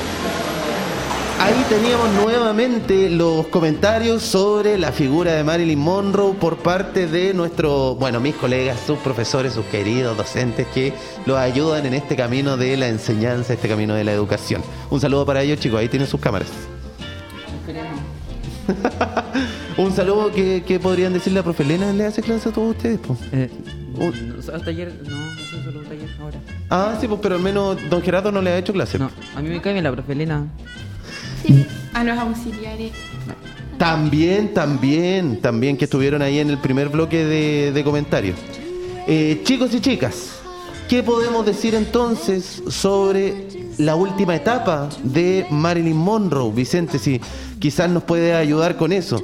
Ahí 1.40 1.66
teníamos 1.70 2.10
nuevamente 2.14 3.10
los 3.10 3.48
comentarios 3.48 4.24
sobre 4.24 4.78
la 4.78 4.92
figura 4.92 5.34
de 5.34 5.44
Marilyn 5.44 5.78
Monroe 5.78 6.34
por 6.34 6.58
parte 6.58 7.08
de 7.08 7.34
nuestros, 7.34 7.98
bueno, 8.00 8.20
mis 8.20 8.36
colegas, 8.36 8.80
sus 8.86 8.98
profesores, 9.00 9.54
sus 9.54 9.66
queridos 9.66 10.18
docentes 10.18 10.66
que 10.68 10.94
los 11.26 11.38
ayudan 11.38 11.86
en 11.86 11.94
este 11.94 12.16
camino 12.16 12.58
de 12.58 12.78
la 12.78 12.88
enseñanza, 12.88 13.54
este 13.54 13.68
camino 13.68 13.94
de 13.94 14.04
la 14.04 14.14
educación. 14.14 14.64
Un 14.90 15.02
saludo 15.02 15.26
para 15.26 15.44
ellos, 15.44 15.60
chicos, 15.60 15.80
ahí 15.80 15.90
tienen 15.90 16.08
sus 16.08 16.20
cámaras. 16.20 16.50
Un 19.78 19.92
saludo 19.92 20.32
que, 20.32 20.64
que 20.66 20.80
podrían 20.80 21.14
decirle 21.14 21.40
a 21.40 21.44
profe 21.44 21.64
Elena, 21.64 21.92
¿le 21.94 22.06
hace 22.06 22.22
clase 22.22 22.50
a 22.50 22.52
todos 22.52 22.76
ustedes? 22.76 23.00
po? 23.00 23.18
Eh, 23.32 23.50
no, 23.98 24.12
hasta 24.54 24.70
ayer, 24.70 24.94
no, 25.08 25.18
solo 25.64 25.80
un 25.80 25.86
taller 25.86 26.10
ahora. 26.20 26.40
Ah, 26.70 26.98
sí, 27.00 27.08
pues, 27.08 27.20
pero 27.22 27.36
al 27.36 27.42
menos 27.42 27.78
don 27.90 28.02
Gerardo 28.02 28.32
no 28.32 28.42
le 28.42 28.52
ha 28.52 28.58
hecho 28.58 28.74
clase. 28.74 28.98
No, 28.98 29.12
a 29.36 29.42
mí 29.42 29.50
me 29.50 29.62
cae 29.62 29.74
bien 29.74 29.84
la 29.84 29.92
profe 29.92 30.14
Elena. 30.14 30.48
A 31.94 32.04
los 32.04 32.18
auxiliares. 32.18 32.92
También, 33.78 34.54
también, 34.54 35.42
también 35.42 35.78
que 35.78 35.86
estuvieron 35.86 36.22
ahí 36.22 36.40
en 36.40 36.50
el 36.50 36.58
primer 36.60 36.90
bloque 36.90 37.26
de, 37.26 37.72
de 37.72 37.84
comentarios. 37.84 38.38
Eh, 39.08 39.42
chicos 39.44 39.74
y 39.74 39.82
chicas, 39.82 40.40
¿qué 40.90 41.04
podemos 41.04 41.46
decir 41.46 41.76
entonces 41.76 42.64
sobre 42.70 43.48
la 43.78 43.96
última 43.96 44.36
etapa 44.36 44.90
de 45.04 45.46
Marilyn 45.50 45.96
Monroe? 45.96 46.52
Vicente, 46.52 46.98
si 46.98 47.22
quizás 47.60 47.90
nos 47.90 48.04
puede 48.04 48.34
ayudar 48.34 48.78
con 48.78 48.92
eso. 48.92 49.24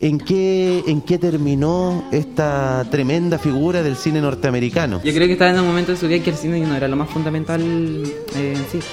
¿En 0.00 0.18
qué, 0.18 0.82
¿En 0.88 1.00
qué 1.00 1.16
terminó 1.16 2.08
esta 2.10 2.84
tremenda 2.90 3.38
figura 3.38 3.84
del 3.84 3.94
cine 3.94 4.20
norteamericano? 4.20 5.00
Yo 5.04 5.14
creo 5.14 5.28
que 5.28 5.34
estaba 5.34 5.52
en 5.52 5.60
un 5.60 5.66
momento 5.68 5.92
de 5.92 5.98
su 5.98 6.08
vida 6.08 6.24
que 6.24 6.30
el 6.30 6.36
cine 6.36 6.58
no 6.58 6.74
era 6.74 6.88
lo 6.88 6.96
más 6.96 7.08
fundamental 7.08 7.62
eh, 7.62 8.54
en 8.56 8.66
sí. 8.72 8.84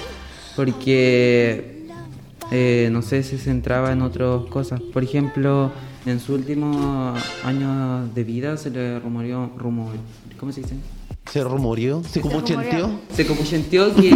Porque, 0.55 1.78
eh, 2.51 2.89
no 2.91 3.01
sé, 3.01 3.23
se 3.23 3.37
centraba 3.37 3.91
en 3.91 4.01
otras 4.01 4.45
cosas. 4.45 4.81
Por 4.81 5.03
ejemplo, 5.03 5.71
en 6.05 6.19
su 6.19 6.33
último 6.33 7.13
año 7.43 8.07
de 8.13 8.23
vida 8.23 8.57
se 8.57 8.69
le 8.69 8.99
rumoreó, 8.99 9.51
rumor, 9.57 9.93
¿cómo 10.39 10.51
se 10.51 10.61
dice? 10.61 10.75
¿Se 11.29 11.43
rumoreó? 11.43 12.01
¿Se 12.03 12.21
cupuchenteó? 12.21 12.89
Se 13.13 13.25
copuchenteó 13.27 13.93
que, 13.95 14.09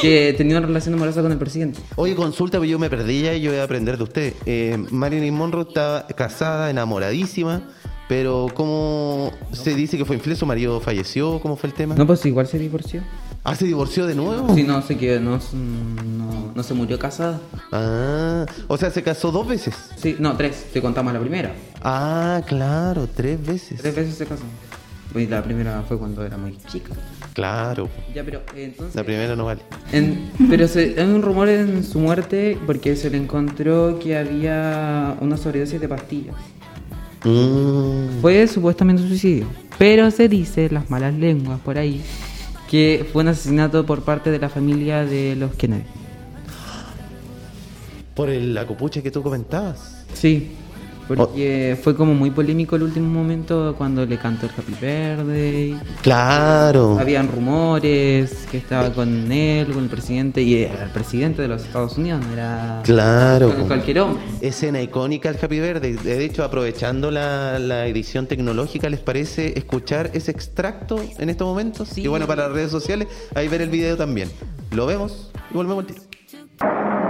que 0.00 0.34
tenía 0.36 0.56
una 0.56 0.66
relación 0.66 0.94
amorosa 0.94 1.20
con 1.20 1.30
el 1.30 1.38
presidente. 1.38 1.80
Oye, 1.96 2.14
consulta, 2.14 2.58
pero 2.58 2.70
yo 2.70 2.78
me 2.78 2.88
perdí 2.88 3.22
ya 3.22 3.34
y 3.34 3.42
yo 3.42 3.50
voy 3.50 3.60
a 3.60 3.64
aprender 3.64 3.98
de 3.98 4.04
usted. 4.04 4.34
Eh, 4.46 4.82
Marilyn 4.90 5.34
Monroe 5.34 5.66
estaba 5.68 6.06
casada, 6.06 6.70
enamoradísima, 6.70 7.68
pero 8.08 8.46
¿cómo 8.54 9.30
se 9.52 9.74
dice 9.74 9.98
que 9.98 10.06
fue 10.06 10.16
infiel? 10.16 10.36
¿Su 10.36 10.46
marido 10.46 10.80
falleció? 10.80 11.38
¿Cómo 11.40 11.56
fue 11.56 11.68
el 11.68 11.74
tema? 11.74 11.94
No, 11.96 12.06
pues 12.06 12.24
igual 12.24 12.46
se 12.46 12.58
divorció. 12.58 13.02
¿Ah, 13.42 13.54
se 13.54 13.64
divorció 13.66 14.06
de 14.06 14.14
nuevo? 14.14 14.54
Sí, 14.54 14.62
no, 14.64 14.82
sé 14.82 14.98
que 14.98 15.18
no, 15.18 15.38
no, 15.54 16.52
no 16.54 16.62
se 16.62 16.74
murió 16.74 16.98
casada. 16.98 17.40
Ah, 17.72 18.44
o 18.68 18.76
sea, 18.76 18.90
se 18.90 19.02
casó 19.02 19.32
dos 19.32 19.48
veces. 19.48 19.74
Sí, 19.96 20.16
no, 20.18 20.36
tres, 20.36 20.66
te 20.72 20.82
contamos 20.82 21.12
la 21.14 21.20
primera. 21.20 21.54
Ah, 21.82 22.42
claro, 22.46 23.08
tres 23.08 23.44
veces. 23.44 23.80
Tres 23.80 23.94
veces 23.94 24.14
se 24.16 24.26
casó. 24.26 24.42
Y 25.14 25.26
la 25.26 25.42
primera 25.42 25.82
fue 25.88 25.98
cuando 25.98 26.24
era 26.24 26.36
muy 26.36 26.56
chica. 26.70 26.94
Claro, 27.32 27.88
Ya, 28.14 28.22
pero 28.24 28.40
eh, 28.54 28.64
entonces... 28.66 28.94
la 28.94 29.02
primera 29.04 29.34
no 29.34 29.46
vale. 29.46 29.62
En- 29.90 30.30
pero 30.50 30.68
se, 30.68 30.94
hay 31.00 31.06
un 31.08 31.22
rumor 31.22 31.48
en 31.48 31.82
su 31.82 31.98
muerte 31.98 32.58
porque 32.66 32.94
se 32.94 33.08
le 33.10 33.16
encontró 33.16 33.98
que 33.98 34.16
había 34.18 35.16
una 35.20 35.36
sobredosis 35.36 35.80
de 35.80 35.88
pastillas. 35.88 36.36
Mm, 37.24 38.20
Fue 38.20 38.46
supuestamente 38.46 39.02
un 39.02 39.08
suicidio. 39.08 39.46
Pero 39.78 40.10
se 40.10 40.28
dice, 40.28 40.68
las 40.70 40.90
malas 40.90 41.14
lenguas 41.14 41.58
por 41.60 41.78
ahí, 41.78 42.02
que 42.70 43.04
fue 43.12 43.22
un 43.22 43.28
asesinato 43.28 43.84
por 43.84 44.02
parte 44.02 44.30
de 44.30 44.38
la 44.38 44.48
familia 44.48 45.04
de 45.04 45.34
los 45.34 45.56
Kennedy. 45.56 45.82
Por 48.14 48.30
el, 48.30 48.54
la 48.54 48.64
copucha 48.64 49.02
que 49.02 49.10
tú 49.10 49.24
comentabas. 49.24 50.06
Sí, 50.14 50.52
porque 51.16 51.78
fue 51.82 51.94
como 51.96 52.14
muy 52.14 52.30
polémico 52.30 52.76
el 52.76 52.82
último 52.84 53.08
momento 53.08 53.74
cuando 53.76 54.04
le 54.06 54.18
cantó 54.18 54.46
el 54.46 54.52
Happy 54.52 54.72
Birthday. 54.80 55.78
Claro. 56.02 56.98
Habían 56.98 57.28
rumores 57.28 58.46
que 58.50 58.58
estaba 58.58 58.92
con 58.92 59.30
él, 59.32 59.66
con 59.72 59.84
el 59.84 59.90
presidente, 59.90 60.42
y 60.42 60.62
era 60.62 60.84
el 60.84 60.90
presidente 60.90 61.42
de 61.42 61.48
los 61.48 61.64
Estados 61.64 61.96
Unidos, 61.98 62.22
era 62.32 62.80
Claro. 62.84 63.54
cualquier 63.66 64.00
hombre. 64.00 64.22
Escena 64.40 64.80
icónica 64.82 65.32
del 65.32 65.42
Happy 65.44 65.58
Verde. 65.60 65.94
De 65.94 66.24
hecho, 66.24 66.44
aprovechando 66.44 67.10
la, 67.10 67.58
la 67.58 67.86
edición 67.86 68.26
tecnológica, 68.26 68.88
¿les 68.88 69.00
parece 69.00 69.58
escuchar 69.58 70.10
ese 70.14 70.30
extracto 70.30 71.00
en 71.18 71.30
estos 71.30 71.46
momentos? 71.46 71.96
Y 71.98 72.06
bueno, 72.08 72.26
para 72.26 72.44
las 72.44 72.52
redes 72.52 72.70
sociales, 72.70 73.08
ahí 73.34 73.48
ver 73.48 73.62
el 73.62 73.70
video 73.70 73.96
también. 73.96 74.30
Lo 74.72 74.86
vemos 74.86 75.30
y 75.50 75.54
volvemos 75.54 75.84
al 75.84 75.86
tiro. 75.86 77.09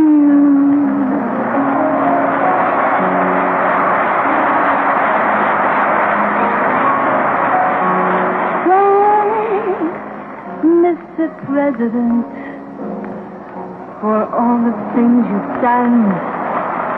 Mr. 11.51 11.75
President, 11.75 12.23
for 13.99 14.23
all 14.31 14.57
the 14.63 14.75
things 14.95 15.25
you've 15.27 15.61
done, 15.61 16.07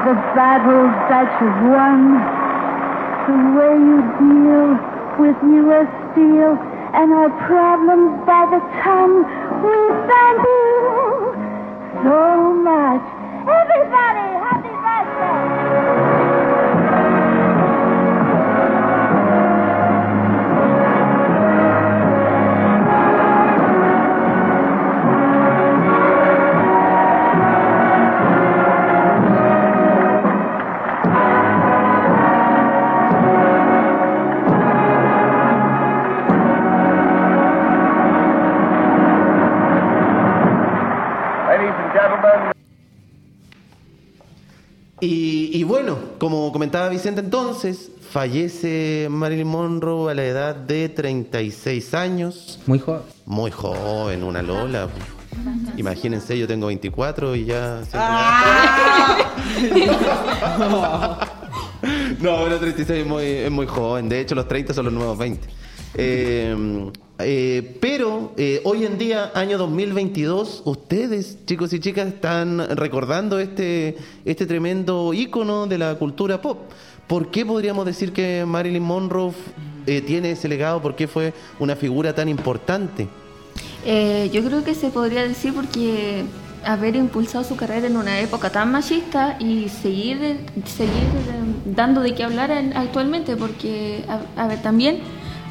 the 0.05 0.13
battles 0.37 0.93
that 1.09 1.29
you've 1.41 1.61
won, 1.73 2.21
the 3.25 3.37
way 3.57 3.73
you 3.81 3.99
deal 4.21 4.77
with 5.17 5.37
U.S. 5.41 5.89
Steel 6.11 6.53
and 6.93 7.13
our 7.13 7.29
problems 7.47 8.13
by 8.25 8.45
the 8.53 8.61
ton. 8.83 9.25
We 9.65 9.73
thank 10.05 10.39
you 10.45 11.33
so 12.03 12.53
much. 12.53 13.03
Everybody, 13.49 14.42
Y, 44.99 45.49
y 45.53 45.63
bueno, 45.63 45.97
como 46.17 46.51
comentaba 46.53 46.87
Vicente 46.87 47.19
entonces, 47.19 47.91
fallece 48.09 49.07
Marilyn 49.09 49.47
Monroe 49.47 50.11
a 50.11 50.15
la 50.15 50.23
edad 50.23 50.55
de 50.55 50.87
36 50.87 51.93
años. 51.93 52.59
Muy 52.67 52.79
joven. 52.79 53.01
Muy 53.25 53.51
joven, 53.51 54.23
una 54.23 54.41
Lola. 54.41 54.87
Imagínense, 55.77 56.37
yo 56.37 56.47
tengo 56.47 56.67
24 56.67 57.35
y 57.35 57.45
ya... 57.45 57.81
No, 62.21 62.39
bueno, 62.39 62.57
36 62.57 63.01
es 63.01 63.05
muy, 63.05 63.25
es 63.25 63.51
muy 63.51 63.65
joven. 63.65 64.07
De 64.07 64.21
hecho, 64.21 64.35
los 64.35 64.47
30 64.47 64.73
son 64.73 64.85
los 64.85 64.93
nuevos 64.93 65.17
20. 65.17 65.45
Eh, 65.95 66.55
eh, 67.19 67.77
pero 67.79 68.33
eh, 68.37 68.61
hoy 68.63 68.85
en 68.85 68.97
día, 68.97 69.31
año 69.35 69.57
2022, 69.57 70.63
ustedes, 70.65 71.37
chicos 71.45 71.71
y 71.73 71.79
chicas, 71.79 72.07
están 72.07 72.59
recordando 72.75 73.39
este, 73.39 73.97
este 74.25 74.45
tremendo 74.45 75.13
ícono 75.13 75.67
de 75.67 75.77
la 75.77 75.95
cultura 75.95 76.41
pop. 76.41 76.59
¿Por 77.07 77.29
qué 77.31 77.45
podríamos 77.45 77.85
decir 77.85 78.11
que 78.13 78.43
Marilyn 78.45 78.81
Monroe 78.83 79.33
eh, 79.85 80.01
tiene 80.01 80.31
ese 80.31 80.47
legado? 80.47 80.81
¿Por 80.81 80.95
qué 80.95 81.07
fue 81.07 81.33
una 81.59 81.75
figura 81.75 82.13
tan 82.15 82.27
importante? 82.29 83.07
Yo 84.31 84.43
creo 84.45 84.63
que 84.63 84.73
se 84.75 84.89
podría 84.89 85.27
decir 85.27 85.53
porque 85.53 86.23
haber 86.65 86.95
impulsado 86.95 87.43
su 87.43 87.57
carrera 87.57 87.87
en 87.87 87.97
una 87.97 88.21
época 88.21 88.49
tan 88.49 88.71
machista 88.71 89.35
y 89.39 89.67
seguir, 89.67 90.39
seguir 90.65 91.03
dando 91.65 91.99
de 92.01 92.15
qué 92.15 92.23
hablar 92.23 92.49
en- 92.51 92.75
actualmente, 92.75 93.35
porque, 93.35 94.05
a 94.37 94.47
ver, 94.47 94.61
también 94.61 94.99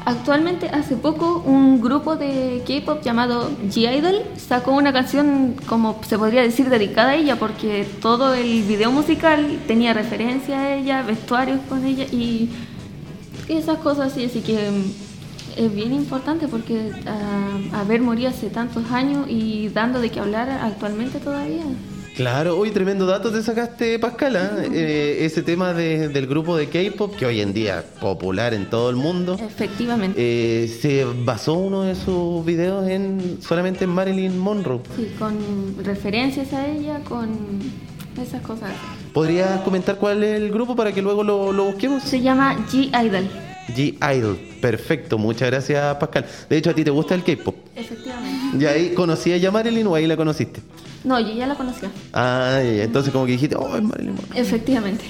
actualmente 0.05 0.67
hace 0.69 0.95
poco 0.95 1.43
un 1.45 1.81
grupo 1.81 2.15
de 2.15 2.63
K-pop 2.67 3.01
llamado 3.03 3.51
G-Idol 3.69 4.23
sacó 4.37 4.71
una 4.71 4.91
canción, 4.91 5.55
como 5.67 5.99
se 6.07 6.17
podría 6.17 6.41
decir, 6.41 6.69
dedicada 6.69 7.11
a 7.11 7.15
ella, 7.15 7.37
porque 7.37 7.87
todo 8.01 8.33
el 8.33 8.63
video 8.63 8.91
musical 8.91 9.59
tenía 9.67 9.93
referencia 9.93 10.59
a 10.59 10.75
ella, 10.75 11.01
vestuarios 11.03 11.59
con 11.69 11.85
ella 11.85 12.05
y 12.05 12.49
esas 13.47 13.77
cosas 13.79 14.11
así, 14.11 14.25
así 14.25 14.41
que 14.41 14.71
mm, 14.71 15.57
es 15.57 15.73
bien 15.73 15.93
importante 15.93 16.47
porque 16.47 16.91
ah, 17.05 17.79
haber 17.79 18.01
morido 18.01 18.29
hace 18.29 18.49
tantos 18.49 18.91
años 18.91 19.27
y 19.29 19.69
dando 19.69 19.99
de 20.01 20.09
qué 20.09 20.19
hablar 20.19 20.49
actualmente 20.49 21.19
todavía. 21.19 21.63
Claro, 22.15 22.59
hoy 22.59 22.69
tremendo 22.69 23.07
dato 23.07 23.31
te 23.31 23.41
sacaste, 23.41 23.97
Pascal. 23.97 24.35
Eh, 24.71 25.25
ese 25.25 25.41
tema 25.41 25.73
de- 25.73 26.09
del 26.09 26.27
grupo 26.27 26.55
de 26.55 26.67
K-pop, 26.67 27.15
que 27.15 27.25
hoy 27.25 27.41
en 27.41 27.53
día 27.53 27.79
es 27.79 27.85
popular 27.99 28.53
en 28.53 28.69
todo 28.69 28.91
el 28.91 28.95
mundo. 28.95 29.35
Efectivamente. 29.41 30.15
Eh, 30.19 30.67
se 30.67 31.05
basó 31.25 31.53
uno 31.55 31.81
de 31.83 31.95
sus 31.95 32.45
videos 32.45 32.87
en 32.87 33.39
solamente 33.41 33.85
en 33.85 33.89
Marilyn 33.89 34.37
Monroe. 34.37 34.81
Sí, 34.95 35.11
con 35.17 35.35
referencias 35.83 36.53
a 36.53 36.67
ella, 36.67 36.99
con 36.99 37.29
esas 38.21 38.41
cosas. 38.43 38.69
¿Podrías 39.11 39.61
comentar 39.61 39.95
cuál 39.95 40.23
es 40.23 40.39
el 40.39 40.51
grupo 40.51 40.75
para 40.75 40.91
que 40.91 41.01
luego 41.01 41.23
lo, 41.23 41.51
lo 41.51 41.63
busquemos? 41.65 42.03
Se 42.03 42.21
llama 42.21 42.55
G-Idol. 42.71 43.27
G-Idol. 43.75 44.37
Perfecto, 44.61 45.17
muchas 45.17 45.49
gracias, 45.49 45.95
Pascal. 45.95 46.25
De 46.47 46.57
hecho, 46.57 46.69
¿a 46.69 46.73
ti 46.75 46.83
te 46.83 46.91
gusta 46.91 47.15
el 47.15 47.23
K-pop? 47.23 47.55
Efectivamente. 47.75 48.57
¿Y 48.59 48.65
ahí 48.67 48.89
conocías 48.93 49.41
ya 49.41 49.49
a 49.49 49.51
Marilyn 49.51 49.87
o 49.87 49.95
ahí 49.95 50.05
la 50.05 50.15
conociste? 50.15 50.61
No, 51.03 51.19
yo 51.19 51.33
ya 51.33 51.47
la 51.47 51.55
conocía. 51.55 51.89
Ah, 52.13 52.59
entonces 52.61 53.11
como 53.11 53.25
que 53.25 53.33
dijiste, 53.33 53.55
oh, 53.55 53.75
es 53.75 53.83
Marilyn 53.83 54.15
Monroe. 54.15 54.39
Efectivamente. 54.39 55.05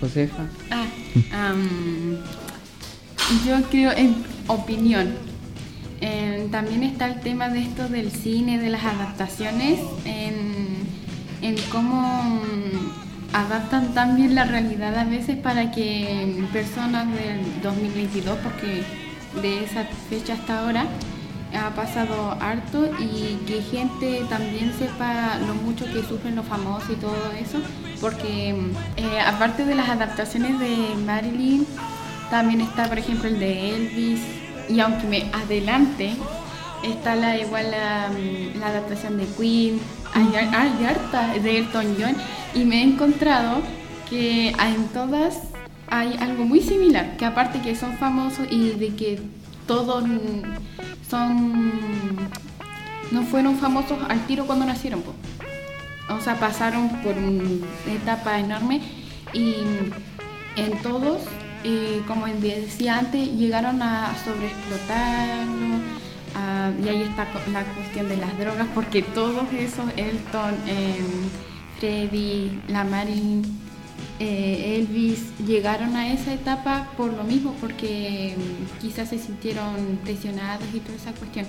Josefa. 0.00 0.44
Ah, 0.70 0.86
am, 1.48 2.16
yo 3.46 3.60
creo, 3.70 3.92
en 3.92 4.16
opinión, 4.46 5.14
eh, 6.00 6.48
también 6.50 6.82
está 6.82 7.06
el 7.08 7.20
tema 7.20 7.48
de 7.48 7.62
esto 7.62 7.88
del 7.88 8.10
cine, 8.10 8.58
de 8.58 8.70
las 8.70 8.84
adaptaciones, 8.84 9.80
en, 10.04 10.76
en 11.42 11.56
cómo 11.70 12.22
mm, 12.22 13.34
adaptan 13.34 13.92
tan 13.92 14.16
bien 14.16 14.34
la 14.34 14.44
realidad 14.44 14.96
a 14.96 15.04
veces 15.04 15.36
para 15.36 15.70
que 15.70 16.42
personas 16.52 17.06
del 17.12 17.40
2022, 17.62 18.38
porque 18.42 18.82
de 19.42 19.64
esa 19.64 19.84
fecha 20.08 20.34
hasta 20.34 20.60
ahora, 20.60 20.86
ha 21.56 21.70
pasado 21.74 22.36
harto 22.40 22.90
y 22.98 23.36
que 23.46 23.62
gente 23.62 24.24
también 24.28 24.72
sepa 24.78 25.38
lo 25.46 25.54
mucho 25.54 25.84
que 25.86 26.02
sufren 26.02 26.36
los 26.36 26.46
famosos 26.46 26.90
y 26.90 26.94
todo 26.94 27.32
eso, 27.38 27.58
porque 28.00 28.50
eh, 28.96 29.20
aparte 29.26 29.64
de 29.64 29.74
las 29.74 29.88
adaptaciones 29.88 30.58
de 30.58 30.94
Marilyn, 31.04 31.66
también 32.30 32.60
está 32.60 32.88
por 32.88 32.98
ejemplo 32.98 33.28
el 33.28 33.38
de 33.40 33.74
Elvis 33.74 34.20
y 34.68 34.80
aunque 34.80 35.06
me 35.06 35.30
adelante, 35.32 36.14
está 36.82 37.16
la 37.16 37.36
igual 37.36 37.70
la, 37.70 38.08
mm, 38.08 38.62
adaptación 38.62 39.18
de 39.18 39.26
Queen, 39.26 39.80
hay 40.14 40.84
harta 40.84 41.34
de 41.34 41.58
Elton 41.58 41.96
John 41.98 42.16
y 42.54 42.64
me 42.64 42.80
he 42.80 42.82
encontrado 42.82 43.62
que 44.08 44.48
en 44.48 44.88
todas 44.88 45.38
hay 45.88 46.16
algo 46.20 46.44
muy 46.44 46.60
similar, 46.60 47.16
que 47.16 47.24
aparte 47.24 47.60
que 47.60 47.74
son 47.74 47.96
famosos 47.98 48.46
y 48.50 48.70
de 48.70 48.94
que 48.94 49.20
todos 49.70 50.02
son 51.08 52.18
no 53.12 53.22
fueron 53.22 53.56
famosos 53.56 53.98
al 54.08 54.26
tiro 54.26 54.44
cuando 54.44 54.64
nacieron, 54.64 55.00
o 56.08 56.20
sea, 56.20 56.40
pasaron 56.40 56.88
por 57.04 57.16
una 57.16 57.92
etapa 57.92 58.40
enorme 58.40 58.80
y 59.32 59.54
en 60.56 60.82
todos, 60.82 61.22
eh, 61.62 62.02
como 62.08 62.26
decía 62.26 62.98
antes, 62.98 63.32
llegaron 63.32 63.80
a 63.80 64.12
sobreexplotarlo, 64.24 65.76
y 66.84 66.88
ahí 66.88 67.02
está 67.02 67.28
la 67.52 67.62
cuestión 67.62 68.08
de 68.08 68.16
las 68.16 68.36
drogas, 68.40 68.66
porque 68.74 69.02
todos 69.02 69.52
esos, 69.52 69.84
Elton, 69.96 70.54
em, 70.66 71.06
Freddy, 71.78 72.60
la 72.66 72.82
Marilyn, 72.82 73.44
eh, 74.20 74.76
Elvis, 74.76 75.32
llegaron 75.46 75.96
a 75.96 76.12
esa 76.12 76.34
etapa 76.34 76.88
por 76.98 77.10
lo 77.12 77.24
mismo, 77.24 77.54
porque 77.58 78.34
em, 78.34 78.38
quizás 78.80 79.08
se 79.08 79.18
sintieron 79.18 79.98
presionados 80.04 80.68
y 80.74 80.80
toda 80.80 80.96
esa 80.96 81.12
cuestión. 81.12 81.46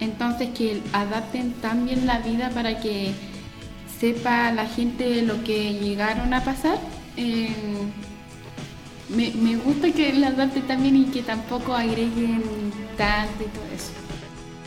Entonces 0.00 0.48
que 0.56 0.80
adapten 0.92 1.52
también 1.52 2.06
la 2.06 2.20
vida 2.20 2.48
para 2.50 2.80
que 2.80 3.12
sepa 4.00 4.50
la 4.52 4.66
gente 4.66 5.20
lo 5.22 5.44
que 5.44 5.74
llegaron 5.74 6.32
a 6.32 6.42
pasar. 6.42 6.78
em, 7.16 7.92
me, 9.10 9.30
me 9.32 9.56
gusta 9.56 9.92
que 9.92 10.12
la 10.14 10.28
adapte 10.28 10.62
también 10.62 10.96
y 10.96 11.04
que 11.04 11.22
tampoco 11.22 11.74
agreguen 11.74 12.42
tanto 12.96 13.44
y 13.44 13.48
todo 13.48 13.66
eso. 13.74 14.03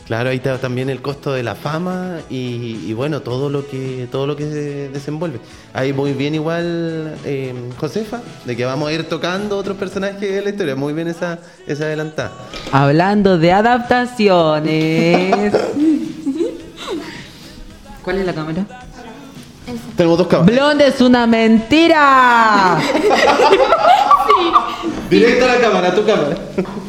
Claro, 0.08 0.30
ahí 0.30 0.38
está 0.38 0.56
también 0.56 0.88
el 0.88 1.02
costo 1.02 1.34
de 1.34 1.42
la 1.42 1.54
fama 1.54 2.20
y, 2.30 2.80
y 2.86 2.94
bueno, 2.94 3.20
todo 3.20 3.50
lo 3.50 3.68
que 3.68 4.08
todo 4.10 4.26
lo 4.26 4.36
que 4.36 4.44
se 4.44 4.88
desenvuelve. 4.88 5.38
Ahí 5.74 5.92
muy 5.92 6.14
bien 6.14 6.34
igual 6.34 7.14
eh, 7.26 7.52
Josefa, 7.76 8.22
de 8.46 8.56
que 8.56 8.64
vamos 8.64 8.88
a 8.88 8.92
ir 8.94 9.06
tocando 9.06 9.58
otros 9.58 9.76
personajes 9.76 10.18
de 10.18 10.40
la 10.40 10.48
historia. 10.48 10.74
Muy 10.74 10.94
bien 10.94 11.08
esa, 11.08 11.40
esa 11.66 11.84
adelantada. 11.84 12.32
Hablando 12.72 13.36
de 13.36 13.52
adaptaciones. 13.52 15.52
¿Cuál 18.02 18.16
es 18.16 18.24
la 18.24 18.32
cámara? 18.32 18.64
Tenemos 19.94 20.16
dos 20.16 20.26
cámaras. 20.26 20.54
Blonde 20.54 20.86
es 20.86 21.02
una 21.02 21.26
mentira. 21.26 22.80
Directo 25.10 25.44
a 25.44 25.48
la 25.48 25.60
cámara, 25.60 25.88
a 25.88 25.94
tu 25.94 26.06
cámara. 26.06 26.34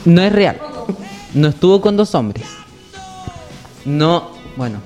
No 0.06 0.22
es 0.22 0.32
real. 0.32 0.58
No 1.34 1.50
estuvo 1.50 1.82
con 1.82 1.98
dos 1.98 2.16
hombres. 2.16 2.46
No, 3.90 4.30
bueno. 4.56 4.80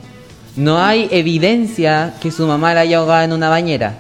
No 0.56 0.78
hay 0.82 1.08
evidencia 1.12 2.14
que 2.22 2.32
su 2.32 2.46
mamá 2.48 2.74
la 2.74 2.82
haya 2.82 2.98
ahogado 3.00 3.24
en 3.24 3.34
una 3.34 3.50
bañera. 3.50 3.96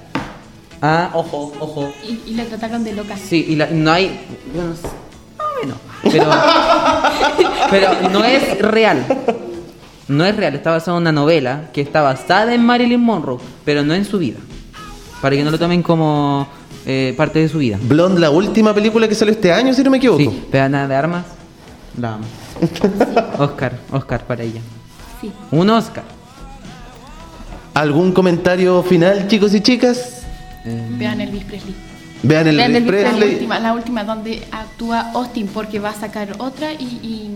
Ah, 0.81 1.09
ojo, 1.13 1.51
ojo. 1.59 1.91
Y, 2.07 2.31
y 2.31 2.35
la 2.35 2.45
trataron 2.45 2.83
de 2.83 2.93
loca. 2.93 3.15
Sí, 3.17 3.45
y 3.49 3.55
la- 3.55 3.67
no 3.67 3.91
hay. 3.91 4.19
Bueno, 4.53 4.69
más 5.37 5.47
o 5.47 5.65
menos. 5.65 5.77
Pero, 6.03 6.25
pero 7.69 8.09
no 8.11 8.23
es 8.23 8.59
real. 8.59 9.05
No 10.07 10.25
es 10.25 10.35
real. 10.35 10.55
Está 10.55 10.71
basada 10.71 10.97
en 10.97 11.01
una 11.01 11.11
novela 11.11 11.69
que 11.73 11.81
está 11.81 12.01
basada 12.01 12.53
en 12.53 12.63
Marilyn 12.65 12.99
Monroe, 13.01 13.39
pero 13.65 13.83
no 13.83 13.93
en 13.93 14.05
su 14.05 14.19
vida. 14.19 14.39
Para 15.21 15.35
que 15.35 15.43
no 15.43 15.51
lo 15.51 15.57
tomen 15.57 15.81
como 15.81 16.47
eh, 16.85 17.13
parte 17.17 17.39
de 17.39 17.49
su 17.49 17.57
vida. 17.59 17.79
Blonde, 17.81 18.19
la 18.19 18.29
última 18.29 18.73
película 18.73 19.07
que 19.07 19.15
salió 19.15 19.33
este 19.33 19.51
año, 19.51 19.73
si 19.73 19.83
no 19.83 19.89
me 19.89 19.97
equivoco. 19.97 20.19
Sí, 20.19 20.43
Peana 20.51 20.87
de 20.87 20.95
armas. 20.95 21.25
La 21.97 22.15
amo. 22.15 22.25
Oscar, 23.39 23.79
Oscar 23.91 24.25
para 24.25 24.43
ella. 24.43 24.61
Sí. 25.23 25.31
Un 25.51 25.69
Oscar. 25.69 26.03
¿Algún 27.73 28.11
comentario 28.11 28.83
final, 28.83 29.27
chicos 29.27 29.53
y 29.55 29.61
chicas? 29.61 30.23
Vean 30.65 31.21
Elvis 31.21 31.43
Presley. 31.45 31.75
Vean 32.21 32.47
el 32.47 32.57
Vean 32.57 32.75
Elvis 32.75 32.87
Presley, 32.89 33.19
La 33.19 33.25
última, 33.33 33.59
la 33.59 33.73
última 33.73 34.03
donde 34.03 34.43
actúa 34.51 35.11
Austin 35.13 35.47
porque 35.47 35.79
va 35.79 35.89
a 35.89 35.95
sacar 35.95 36.29
otra 36.37 36.73
y, 36.73 36.83
y 36.83 37.31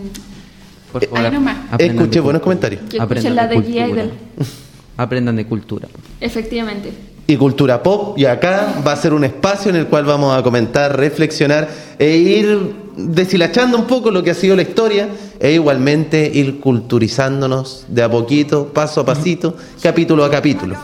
Por 0.92 1.02
Eh, 1.04 1.08
ahí 1.14 1.30
nomás. 1.32 1.56
Escuché 1.78 2.10
de 2.10 2.20
buenos 2.20 2.42
comentarios. 2.42 2.82
Que 2.88 2.98
escuchen 2.98 3.34
la 3.34 3.46
de 3.48 3.54
cultura. 3.56 3.86
G-Idol. 3.86 4.12
Aprendan 4.96 5.36
de 5.36 5.46
cultura. 5.46 5.88
Efectivamente. 6.20 6.92
y 7.26 7.36
cultura 7.36 7.82
pop. 7.82 8.16
Y 8.18 8.24
acá 8.24 8.74
va 8.86 8.92
a 8.92 8.96
ser 8.96 9.12
un 9.12 9.24
espacio 9.24 9.70
en 9.70 9.76
el 9.76 9.86
cual 9.86 10.04
vamos 10.04 10.36
a 10.36 10.42
comentar, 10.42 10.96
reflexionar 10.96 11.68
e 11.98 12.16
ir 12.16 12.87
deshilachando 12.98 13.78
un 13.78 13.84
poco 13.86 14.10
lo 14.10 14.22
que 14.22 14.32
ha 14.32 14.34
sido 14.34 14.56
la 14.56 14.62
historia 14.62 15.08
e 15.38 15.52
igualmente 15.52 16.30
ir 16.34 16.58
culturizándonos 16.60 17.84
de 17.88 18.02
a 18.02 18.10
poquito, 18.10 18.66
paso 18.72 19.00
a 19.02 19.06
pasito, 19.06 19.54
capítulo 19.82 20.24
a 20.24 20.30
capítulo. 20.30 20.74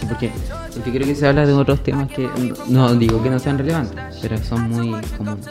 Sí, 0.00 0.06
porque, 0.08 0.30
porque 0.74 0.90
creo 0.92 1.06
que 1.06 1.14
se 1.14 1.26
habla 1.26 1.44
de 1.46 1.52
otros 1.52 1.82
temas 1.82 2.08
que 2.12 2.28
no 2.68 2.94
digo 2.94 3.22
que 3.22 3.30
no 3.30 3.38
sean 3.38 3.58
relevantes, 3.58 3.98
pero 4.22 4.38
son 4.38 4.70
muy 4.70 4.94
comunes. 5.16 5.44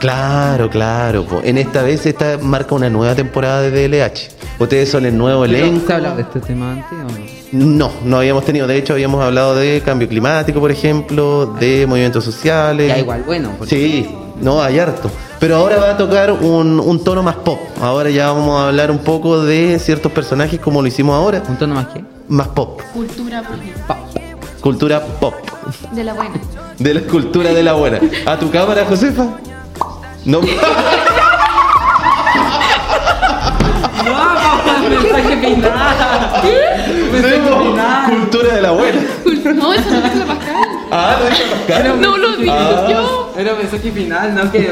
Claro, 0.00 0.68
claro. 0.68 1.24
po. 1.24 1.40
En 1.44 1.56
esta 1.58 1.82
vez 1.82 2.04
esta 2.06 2.36
marca 2.38 2.74
una 2.74 2.90
nueva 2.90 3.14
temporada 3.14 3.62
de 3.62 3.88
DLH. 3.88 4.30
Ustedes 4.58 4.90
son 4.90 5.06
el 5.06 5.16
nuevo 5.16 5.44
elenco. 5.44 5.86
¿Se 5.86 5.92
ha 5.92 5.96
hablado 5.96 6.16
de 6.16 6.22
este 6.22 6.40
tema 6.40 6.72
antes 6.72 6.92
o 6.92 7.18
no? 7.18 7.32
No, 7.52 7.92
no 8.04 8.16
habíamos 8.18 8.44
tenido. 8.44 8.66
De 8.66 8.76
hecho, 8.78 8.94
habíamos 8.94 9.22
hablado 9.22 9.54
de 9.54 9.80
cambio 9.84 10.08
climático, 10.08 10.58
por 10.58 10.70
ejemplo, 10.70 11.46
de 11.60 11.86
movimientos 11.86 12.24
sociales. 12.24 12.88
Ya 12.88 12.98
igual, 12.98 13.22
bueno. 13.24 13.52
porque- 13.58 13.74
Sí, 13.76 14.08
no, 14.42 14.60
hay 14.60 14.78
harto. 14.78 15.10
Pero 15.38 15.56
ahora 15.56 15.76
va 15.78 15.90
a 15.90 15.96
tocar 15.96 16.32
un, 16.32 16.78
un 16.78 17.02
tono 17.04 17.22
más 17.22 17.36
pop. 17.36 17.60
Ahora 17.80 18.10
ya 18.10 18.30
vamos 18.32 18.60
a 18.60 18.68
hablar 18.68 18.90
un 18.90 18.98
poco 18.98 19.42
de 19.42 19.78
ciertos 19.78 20.10
personajes 20.12 20.60
como 20.60 20.82
lo 20.82 20.88
hicimos 20.88 21.14
ahora. 21.16 21.42
¿Un 21.48 21.56
tono 21.56 21.74
más 21.74 21.86
qué? 21.88 22.04
Más 22.28 22.48
pop. 22.48 22.80
cultura 22.92 23.40
Britney. 23.42 23.72
Cultura 24.60 25.00
pop. 25.00 25.34
De 25.92 26.04
la 26.04 26.12
buena. 26.14 26.34
De 26.78 26.94
la 26.94 27.00
cultura 27.02 27.52
de 27.52 27.62
la 27.62 27.72
buena. 27.74 28.00
¿A 28.26 28.36
tu 28.36 28.50
cámara, 28.50 28.84
Josefa? 28.88 29.26
No. 30.24 30.40
¡No! 30.40 30.46
¡Mensaje 34.88 35.36
final! 35.40 35.72
Cultura 38.10 38.54
de 38.54 38.62
la 38.62 38.70
buena. 38.72 39.00
No, 39.54 39.72
eso 39.72 39.90
no 39.90 40.06
es 40.06 40.16
la 40.16 40.26
Pascal. 40.26 40.71
Ah, 40.94 41.16
dijo 41.30 41.50
Pascal. 41.50 42.00
No 42.00 42.16
lo 42.18 42.36
dije 42.36 42.50
Ah. 42.50 42.86
yo. 42.90 43.32
Era 43.38 43.54
mensaje 43.54 43.90
final, 43.90 44.34
no 44.34 44.52
que. 44.52 44.58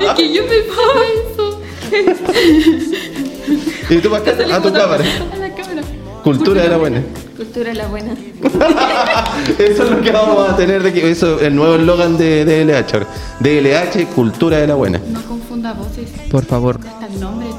Es 0.00 0.10
que 0.16 0.32
yo 0.32 0.42
pensaba 0.46 1.02
eso. 1.22 1.60
Y 3.90 3.96
tú, 3.98 4.10
Pascal, 4.10 4.52
a 4.52 4.60
tu 4.62 4.72
cámara. 4.72 5.04
A 5.32 5.36
la 5.36 5.54
cámara. 5.54 5.82
Cultura 6.24 6.62
de 6.62 6.68
la 6.68 6.76
buena. 6.78 7.02
Cultura 7.36 7.68
de 7.70 7.74
la 7.74 7.86
buena. 7.88 8.12
Eso 9.58 9.82
es 9.84 9.90
lo 9.90 10.00
que 10.00 10.12
vamos 10.12 10.48
a 10.48 10.56
tener 10.56 10.82
de 10.82 10.90
aquí. 10.90 11.00
Eso 11.00 11.40
el 11.40 11.54
nuevo 11.56 11.74
eslogan 11.74 12.16
de 12.16 12.44
DLH. 12.44 12.94
ahora. 12.94 13.06
DLH, 13.40 14.06
cultura 14.14 14.58
de 14.58 14.66
la 14.68 14.74
buena. 14.76 15.00
No 15.10 15.20
confunda 15.22 15.72
voces. 15.72 16.08
Por 16.30 16.44
favor. 16.44 16.78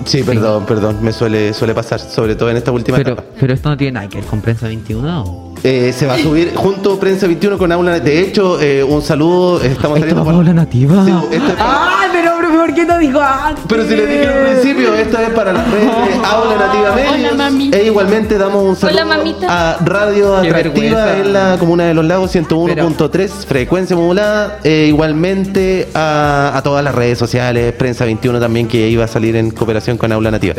Sí, 0.06 0.24
perdón, 0.24 0.66
perdón. 0.66 0.98
Me 1.02 1.12
suele, 1.14 1.54
suele 1.54 1.74
pasar, 1.74 2.00
sobre 2.00 2.36
todo 2.36 2.50
en 2.50 2.58
esta 2.58 2.72
última 2.72 2.98
Pero, 2.98 3.14
etapa. 3.14 3.28
pero 3.40 3.54
esto 3.54 3.70
no 3.70 3.78
tiene 3.78 3.94
nada 3.94 4.10
que 4.10 4.18
ver 4.18 4.26
con 4.26 4.42
Prensa 4.42 4.68
21. 4.68 5.24
¿o? 5.24 5.54
Eh, 5.64 5.94
se 5.96 6.06
va 6.08 6.16
a 6.16 6.18
subir 6.18 6.54
junto 6.56 7.00
Prensa 7.00 7.26
21 7.28 7.58
con 7.58 7.72
Aula. 7.72 8.00
De 8.00 8.20
hecho, 8.20 8.60
eh, 8.60 8.84
un 8.84 9.02
saludo. 9.02 9.62
Estamos 9.62 9.98
¿Esto 10.00 10.10
saliendo 10.10 10.26
va 10.26 10.34
por- 10.34 10.46
la 10.46 10.54
nativa? 10.54 11.06
Sí, 11.06 11.14
es 11.32 11.42
para- 11.42 12.00
¡Ay, 12.02 12.10
pero, 12.12 12.32
pero 12.38 12.52
¿por 12.66 12.74
qué 12.74 12.86
no 12.86 12.98
dijo 12.98 13.20
antes? 13.20 13.66
Pero 13.68 13.84
si 13.84 13.94
les 13.94 14.08
dije 14.08 14.26
al 14.26 14.44
principio, 14.46 14.94
esto 14.96 15.18
es 15.20 15.30
para 15.32 15.52
las 15.52 15.70
redes 15.70 15.86
de 15.86 16.26
Aula 16.26 16.56
Nativa 16.56 16.96
Medios. 16.96 17.14
Hola, 17.14 17.34
mami. 17.34 17.72
E 17.74 17.84
igualmente 17.84 18.38
damos 18.38 18.64
un 18.64 18.76
saludo 18.78 19.02
Hola, 19.02 19.18
mamita. 19.18 19.48
a 19.72 19.78
Radio 19.84 20.42
Qué 20.42 20.48
Atractiva 20.48 21.06
vergüenza. 21.06 21.18
en 21.28 21.34
la 21.34 21.58
Comuna 21.60 21.84
de 21.88 21.94
Los 21.94 22.06
Lagos 22.06 22.34
101.3, 22.34 23.30
frecuencia 23.46 23.98
modulada. 23.98 24.60
E 24.64 24.86
igualmente 24.88 25.90
a, 25.94 26.54
a 26.56 26.64
todas 26.64 26.86
las 26.86 26.96
redes 26.96 27.18
sociales, 27.18 27.74
Prensa 27.74 28.06
21 28.06 28.40
también, 28.40 28.70
que 28.70 28.88
iba 28.88 29.04
a 29.04 29.10
salir 29.10 29.36
en 29.36 29.52
cooperación 29.52 29.98
con 29.98 30.14
Aula 30.14 30.32
Nativa. 30.32 30.56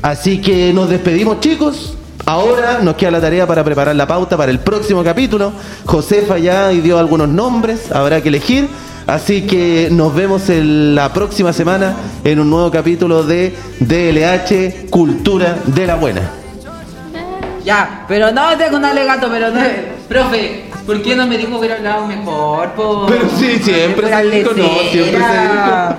Así 0.00 0.40
que 0.40 0.72
nos 0.72 0.88
despedimos, 0.88 1.40
chicos. 1.40 1.94
Ahora 2.24 2.80
nos 2.82 2.94
queda 2.94 3.10
la 3.12 3.20
tarea 3.20 3.46
para 3.46 3.64
preparar 3.64 3.96
la 3.96 4.06
pauta 4.06 4.36
para 4.36 4.52
el 4.52 4.60
próximo 4.60 5.02
capítulo. 5.02 5.50
Josefa 5.86 6.38
ya 6.38 6.68
dio 6.68 6.98
algunos 6.98 7.28
nombres, 7.28 7.90
habrá 7.90 8.20
que 8.20 8.28
elegir. 8.28 8.68
Así 9.08 9.46
que 9.46 9.88
nos 9.90 10.14
vemos 10.14 10.50
en 10.50 10.94
la 10.94 11.14
próxima 11.14 11.54
semana 11.54 11.96
en 12.24 12.40
un 12.40 12.50
nuevo 12.50 12.70
capítulo 12.70 13.22
de 13.22 13.54
DLH 13.80 14.90
Cultura 14.90 15.56
de 15.64 15.86
la 15.86 15.94
Buena. 15.94 16.30
Ya, 17.64 18.04
pero 18.06 18.30
no 18.32 18.54
tengo 18.58 18.76
un 18.76 18.84
alegato, 18.84 19.28
pero 19.30 19.50
no. 19.50 19.60
Profe, 20.10 20.64
¿por 20.84 21.00
qué 21.00 21.16
no 21.16 21.26
me 21.26 21.38
dijo 21.38 21.52
que 21.52 21.56
hubiera 21.56 21.76
hablado 21.76 22.06
mejor? 22.06 22.72
Po? 22.72 23.06
Pero 23.08 23.30
sí, 23.34 23.58
siempre 23.62 24.08
se 24.14 24.30
dijo, 24.30 24.50
no, 24.54 24.68
siempre 24.90 25.12
se 25.12 25.18
lecera. 25.18 25.98